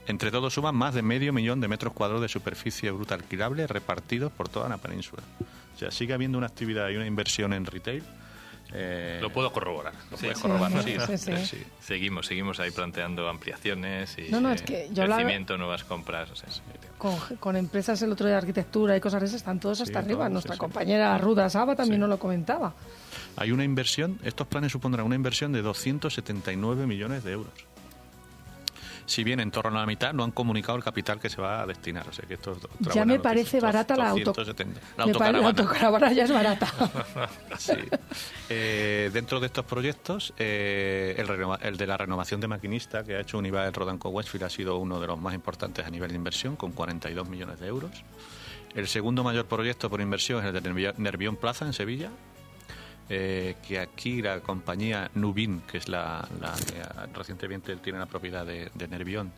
[0.06, 4.30] Entre todos suman más de medio millón de metros cuadrados de superficie bruta alquilable repartidos
[4.32, 5.22] por toda la península.
[5.74, 8.02] O sea, sigue habiendo una actividad y una inversión en retail.
[8.72, 9.92] eh, Lo puedo corroborar.
[10.10, 10.24] lo Sí.
[10.26, 11.46] puedes corroborar, Sí, sí, sí, sí.
[11.56, 11.62] sí.
[11.80, 16.30] Seguimos, seguimos ahí planteando ampliaciones y No, no, es que yo la- crecimiento, nuevas compras.
[16.32, 16.62] o sea, es-
[16.98, 20.20] Con, con empresas el otro de arquitectura y cosas de esas están todos hasta arriba.
[20.24, 20.60] todos, Nuestra sí, sí.
[20.60, 22.00] compañera Ruda Saba también Sí.
[22.00, 22.74] nos lo comentaba.
[23.36, 27.52] Hay una inversión, estos planes supondrán una inversión de 279 millones de euros.
[29.06, 31.62] Si bien en torno a la mitad no han comunicado el capital que se va
[31.62, 32.06] a destinar.
[32.08, 33.22] O sea que esto es otra Ya me noticia.
[33.22, 34.32] parece barata la auto.
[34.32, 34.80] 270.
[34.98, 35.04] La
[35.48, 36.12] autocaravana.
[36.12, 36.66] ya es barata.
[37.58, 37.72] Sí.
[38.48, 43.16] Eh, dentro de estos proyectos, eh, el, renova- el de la renovación de maquinista que
[43.16, 46.16] ha hecho Unibail Rodanco Westfield ha sido uno de los más importantes a nivel de
[46.16, 47.90] inversión, con 42 millones de euros.
[48.74, 52.10] El segundo mayor proyecto por inversión es el de Nervión Plaza en Sevilla,
[53.08, 56.26] eh, que aquí la compañía Nubin, que es la,
[56.66, 56.82] que
[57.16, 59.32] recientemente tiene la propiedad de, de Nervión,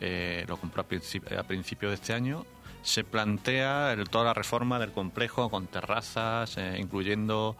[0.00, 2.44] eh, lo compró a, principi- a principio de este año.
[2.82, 7.56] Se plantea toda la reforma del complejo con terrazas, eh, incluyendo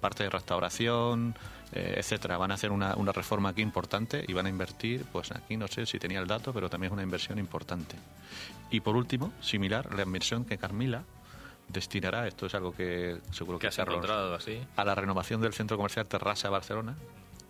[0.00, 1.34] parte de restauración,
[1.72, 2.38] etcétera.
[2.38, 5.66] Van a hacer una, una reforma aquí importante y van a invertir, pues aquí no
[5.66, 7.96] sé si tenía el dato, pero también es una inversión importante.
[8.70, 11.02] Y por último, similar, la inversión que Carmila
[11.68, 14.60] destinará, esto es algo que seguro ¿Qué que has Carlos- encontrado así?
[14.76, 16.94] a la renovación del centro comercial Terrassa Barcelona,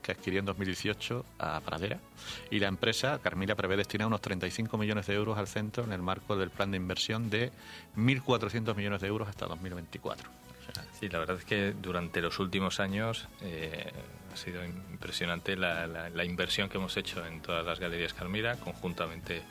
[0.02, 1.98] que adquirió en 2018 a Pradera.
[2.50, 6.00] Y la empresa, Carmila, prevé destinar unos 35 millones de euros al centro en el
[6.00, 7.50] marco del plan de inversión de
[7.96, 10.28] 1.400 millones de euros hasta 2024.
[10.30, 13.90] O sea, Sí, la verdad es que durante los últimos años eh,
[14.32, 18.56] ha sido impresionante la, la- la inversión que hemos hecho en todas las galerías Carmila,
[18.56, 19.42] conjuntamente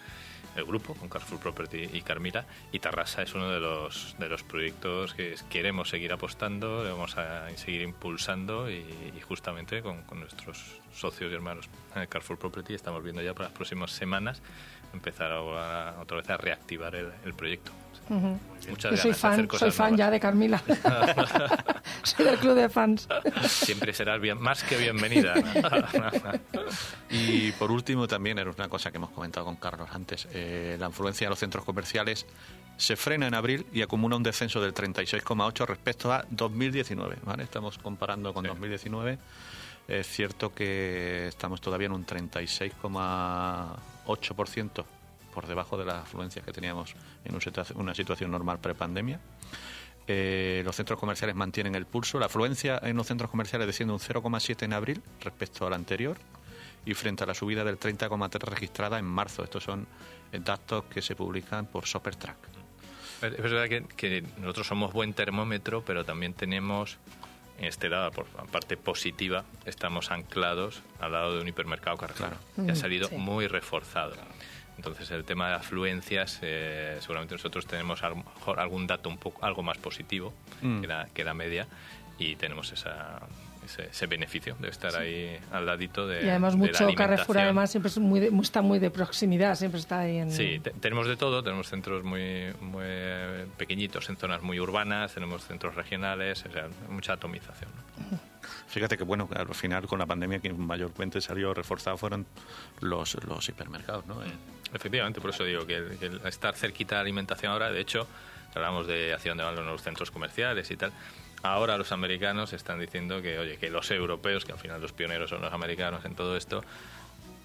[0.55, 4.43] el grupo, con Carrefour Property y Carmila, y Tarrasa es uno de los, de los
[4.43, 8.83] proyectos que queremos seguir apostando, vamos a seguir impulsando y,
[9.27, 13.91] justamente con, nuestros socios y hermanos en Carrefour Property estamos viendo ya para las próximas
[13.91, 14.41] semanas
[14.93, 17.71] empezar ahora otra vez a reactivar el, el proyecto.
[18.09, 19.99] Muchas Yo soy ganas de hacer fan, soy fan nuevas.
[19.99, 20.61] ya de Carmila.
[22.03, 23.07] soy del club de fans.
[23.47, 25.33] Siempre serás bien, más que bienvenida.
[27.09, 30.87] Y por último, también era una cosa que hemos comentado con Carlos antes, eh, la
[30.87, 32.25] influencia de los centros comerciales
[32.77, 37.17] se frena en abril y acumula un descenso del 36,8 respecto a 2019.
[37.23, 37.43] ¿vale?
[37.43, 39.17] Estamos comparando con 2019.
[39.87, 44.83] Es cierto que estamos todavía en un 36,8%
[45.35, 49.19] por debajo de las afluencias que teníamos en un situa- una situación normal prepandemia.
[50.07, 52.17] Eh, los centros comerciales mantienen el pulso.
[52.19, 56.17] La afluencia en los centros comerciales desciende un 0,7 en abril respecto al anterior
[56.85, 59.43] y frente a la subida del 30,3 registrada en marzo.
[59.43, 59.87] Estos son
[60.43, 62.37] datos que se publican por Supertrack.
[63.21, 66.97] Es verdad que, que nosotros somos buen termómetro, pero también tenemos,
[67.57, 72.27] en este lado, por la parte positiva, estamos anclados al lado de un hipermercado Carrefour,
[72.29, 72.41] Claro.
[72.65, 73.15] que ha Mm, salido sí.
[73.15, 74.15] muy reforzado.
[74.77, 79.17] Entonces, el tema de afluencias, eh, seguramente nosotros tenemos a lo mejor algún dato un
[79.17, 80.81] poco algo más positivo Mm.
[80.81, 81.67] que, la, que la media
[82.17, 83.19] y tenemos esa,
[83.65, 87.37] ese, ese beneficio de estar ahí al ladito de Y además de la mucho Carrefour
[87.39, 90.31] además siempre es muy de- está muy de proximidad, siempre está ahí en...
[90.31, 92.85] Sí, te- tenemos de todo, tenemos centros muy, muy
[93.57, 97.69] pequeñitos en zonas muy urbanas, tenemos centros regionales, o sea, mucha atomización.
[98.11, 98.19] ¿no?
[98.67, 102.25] Fíjate que, bueno, al final con la pandemia quien mayormente salió reforzado fueron
[102.81, 104.21] los, los hipermercados, ¿no?
[104.23, 104.27] Eh,
[104.73, 108.07] Efectivamente, por eso digo que, el- que el estar cerquita de alimentación ahora, de hecho,
[108.53, 110.91] hablamos de hacia dónde van los centros comerciales y tal.
[111.43, 115.29] Ahora los americanos están diciendo que, oye, que los europeos, que al final los pioneros
[115.29, 116.63] son los americanos en todo esto,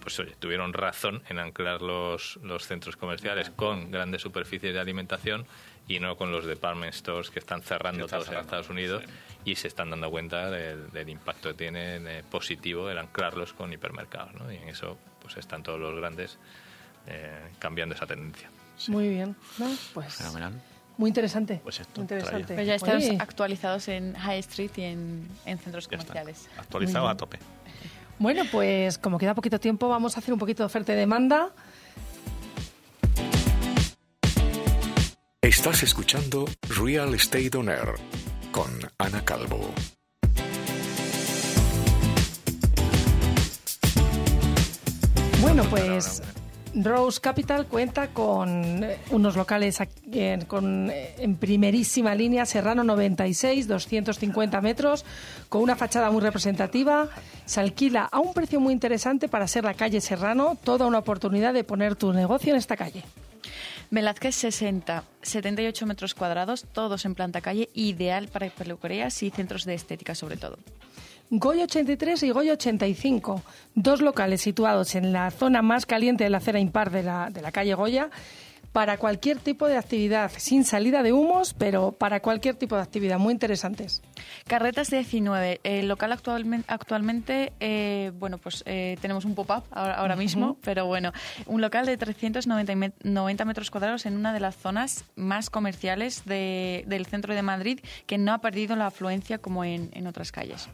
[0.03, 5.47] pues oye, tuvieron razón en anclar los, los centros comerciales con grandes superficies de alimentación
[5.89, 9.03] y no con los department stores que están cerrando Que todos en Estados Unidos
[9.45, 13.73] y se están dando cuenta del, del impacto que tiene eh, positivo el anclarlos con
[13.73, 14.53] hipermercados, ¿no?
[14.53, 16.39] Y en eso pues están todos los grandes
[17.07, 18.51] eh, cambiando esa tendencia.
[18.89, 19.37] Muy bien.
[19.59, 19.67] ¿no?
[19.93, 20.53] Pues Fenomenal.
[20.97, 21.61] muy interesante.
[21.63, 22.55] Pues esto, muy interesante.
[22.55, 26.49] Pero ya estamos Oye, actualizados en High Street y en, en centros Ya comerciales.
[26.57, 27.39] Actualizado a tope.
[28.19, 31.51] Bueno, pues como queda poquito tiempo, vamos a hacer un poquito de oferta y demanda.
[35.51, 36.45] Estás escuchando
[36.79, 37.97] Real Estate On Air
[38.53, 39.59] con Ana Calvo.
[45.43, 46.23] Bueno, pues
[46.77, 52.85] Rose Capital cuenta con eh, unos locales aquí en, con, eh, en primerísima línea, Serrano
[52.85, 55.05] 96, 250 metros,
[55.49, 57.09] con una fachada muy representativa.
[57.45, 61.53] Se alquila a un precio muy interesante para ser la calle Serrano, toda una oportunidad
[61.53, 63.03] de poner tu negocio en esta calle.
[63.91, 69.75] Velázquez 60, 78 metros cuadrados, todos en planta calle, ideal para peluquerías y centros de
[69.75, 70.59] estética sobre todo.
[71.31, 73.43] Goya 83 y Goya 85,
[73.75, 77.41] dos locales situados en la zona más caliente de la acera impar de la, de
[77.43, 78.11] la calle Goya,
[78.73, 83.19] para cualquier tipo de actividad, sin salida de humos, pero para cualquier tipo de actividad,
[83.19, 84.01] muy interesantes.
[84.47, 90.15] Carretas 19, el local actualmente, actualmente eh, bueno, pues eh, tenemos un pop-up ahora, ahora
[90.17, 91.13] mismo, pero bueno,
[91.47, 96.25] un local de 390 me- 90 metros cuadrados en una de las zonas más comerciales
[96.25, 100.31] de- del centro de Madrid, que no ha perdido la afluencia como en, en otras
[100.31, 100.69] calles.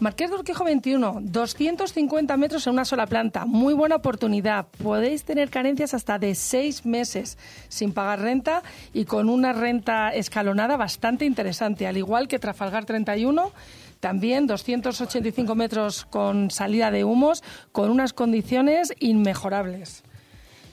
[0.00, 3.44] Marqués de Urquijo 21, 250 metros en una sola planta.
[3.44, 4.66] Muy buena oportunidad.
[4.82, 7.36] Podéis tener carencias hasta de seis meses
[7.68, 8.62] sin pagar renta
[8.94, 13.52] y con una renta escalonada bastante interesante, al igual que Trafalgar 31.
[14.00, 20.02] También 285 metros con salida de humos, con unas condiciones inmejorables.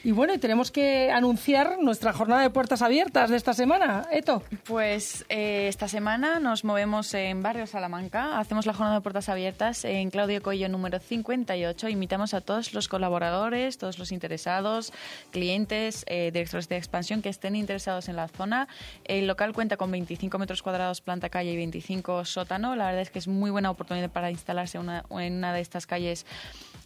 [0.07, 4.07] Y bueno, y tenemos que anunciar nuestra jornada de puertas abiertas de esta semana.
[4.09, 4.41] Eto.
[4.63, 9.83] Pues eh, esta semana nos movemos en Barrio Salamanca, hacemos la jornada de puertas abiertas
[9.83, 11.89] en Claudio Coello número 58.
[11.89, 14.93] Invitamos a todos los colaboradores, todos los interesados,
[15.31, 18.69] clientes, eh, directores de expansión que estén interesados en la zona.
[19.03, 22.77] El local cuenta con 25 metros cuadrados planta calle y 25 sótano.
[22.77, 26.25] La verdad es que es muy buena oportunidad para instalarse en una de estas calles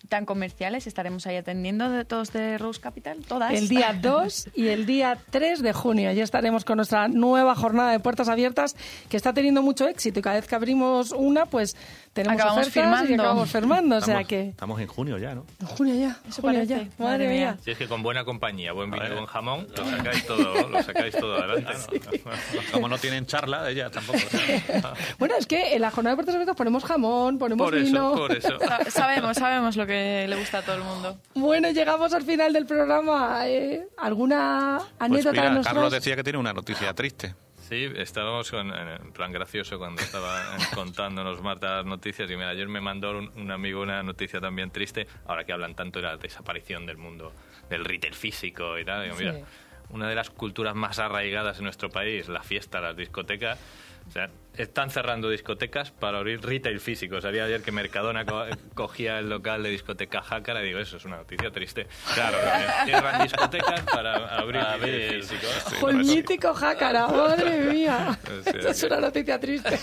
[0.09, 0.87] tan comerciales.
[0.87, 3.53] Estaremos ahí atendiendo de todos de Rose Capital, todas.
[3.53, 6.11] El día 2 y el día 3 de junio.
[6.11, 8.75] Ya estaremos con nuestra nueva jornada de puertas abiertas
[9.09, 11.75] que está teniendo mucho éxito y cada vez que abrimos una, pues
[12.13, 13.23] tenemos Acabamos ofertas y firmando.
[13.23, 13.95] acabamos firmando.
[13.97, 14.49] O sea estamos, que...
[14.49, 15.45] estamos en junio ya, ¿no?
[15.61, 16.77] En junio ya, Eso junio parece, ya.
[17.03, 17.51] madre Madre mía.
[17.53, 17.57] mía.
[17.63, 21.15] Si es que con buena compañía, buen vino buen jamón, lo sacáis todo, lo sacáis
[21.15, 22.01] todo adelante.
[22.71, 24.19] Como no tienen charla, ella tampoco.
[25.19, 28.11] Bueno, es que en la jornada de puertas abiertas ponemos jamón, ponemos Por vino.
[28.11, 28.59] eso, por eso.
[28.59, 31.17] Sa- sabemos, sabemos lo que le gusta a todo el mundo.
[31.35, 33.47] Bueno, llegamos al final del programa.
[33.47, 35.73] eh, ¿Alguna Pues anécdota mira, de nuestros?
[35.75, 37.35] Carlos decía que tiene una noticia triste.
[37.69, 40.41] Sí, estábamos con- en plan gracioso cuando estaba
[40.75, 44.71] contándonos Marta las noticias y mira, ayer me mandó un, un amigo una noticia también
[44.71, 47.31] triste, ahora que hablan tanto de la desaparición del mundo
[47.69, 49.03] del retail físico y tal.
[49.03, 49.43] Digo, mira, Sí.
[49.91, 53.59] Una de las culturas más arraigadas en nuestro país, la fiesta, las discotecas,
[54.07, 57.21] o sea, están cerrando discotecas para abrir retail físico.
[57.21, 61.05] Sabía ayer que Mercadona co- cogía el local de discoteca Jácara y digo, eso es
[61.05, 61.87] una noticia triste.
[62.15, 65.47] Claro, que cierran discotecas para abrir retail físico.
[65.69, 67.07] Sí, ¡Jo, el no, mítico jácara!
[67.07, 68.17] ¡Madre mía!
[68.43, 69.79] Sí, Esa es una noticia triste.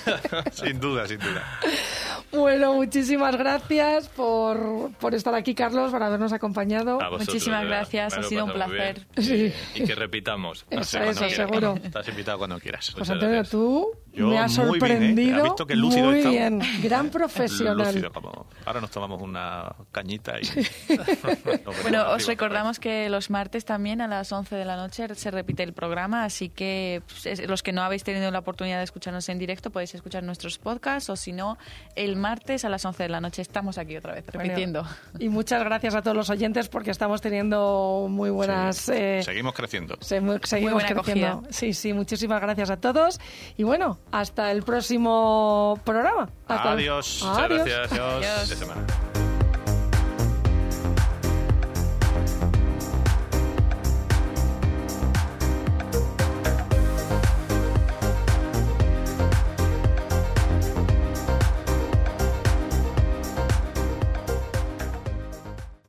[0.52, 1.60] sin duda, sin duda.
[2.32, 7.00] Bueno, muchísimas gracias por, por estar aquí, Carlos, por habernos acompañado.
[7.00, 9.06] A vosotros, Muchísimas gracias, ha sido un placer.
[9.16, 9.52] Sí.
[9.74, 10.66] Y que repitamos.
[10.70, 11.78] Eso, sé seguro.
[11.82, 12.92] Estás invitado cuando quieras.
[12.96, 14.78] Pues Antonio, tú Yo me has muy bien, ¿eh?
[14.80, 15.36] sorprendido.
[15.36, 17.76] ¿Has visto qué lúcido muy bien, gran profesional.
[17.78, 20.44] Lúcido, como- Ahora nos tomamos una cañita y...
[21.82, 25.62] Bueno, os recordamos que los martes también a las 11 de la noche se repite
[25.62, 29.28] el programa, así que pues, es- los que no habéis tenido la oportunidad de escucharnos
[29.28, 31.58] en directo podéis escuchar nuestros podcasts o si no,
[31.94, 34.82] el martes a las 11 de la noche estamos aquí otra vez repitiendo.
[34.82, 38.88] Bueno, y muchas gracias a todos los oyentes porque estamos teniendo muy buenas...
[38.88, 39.96] eh, Seguimos creciendo.
[40.00, 41.26] se- seguimos buena creciendo.
[41.28, 41.52] acogida.
[41.52, 43.20] Sí, sí, muchísimas gracias a todos.
[43.56, 46.28] Y bueno, hasta el próximo programa.
[46.46, 47.22] Hasta- Adiós.
[47.24, 47.64] Muchas Adiós.
[47.64, 47.92] gracias.
[47.92, 48.40] Adiós.
[48.40, 48.86] Fin de semana.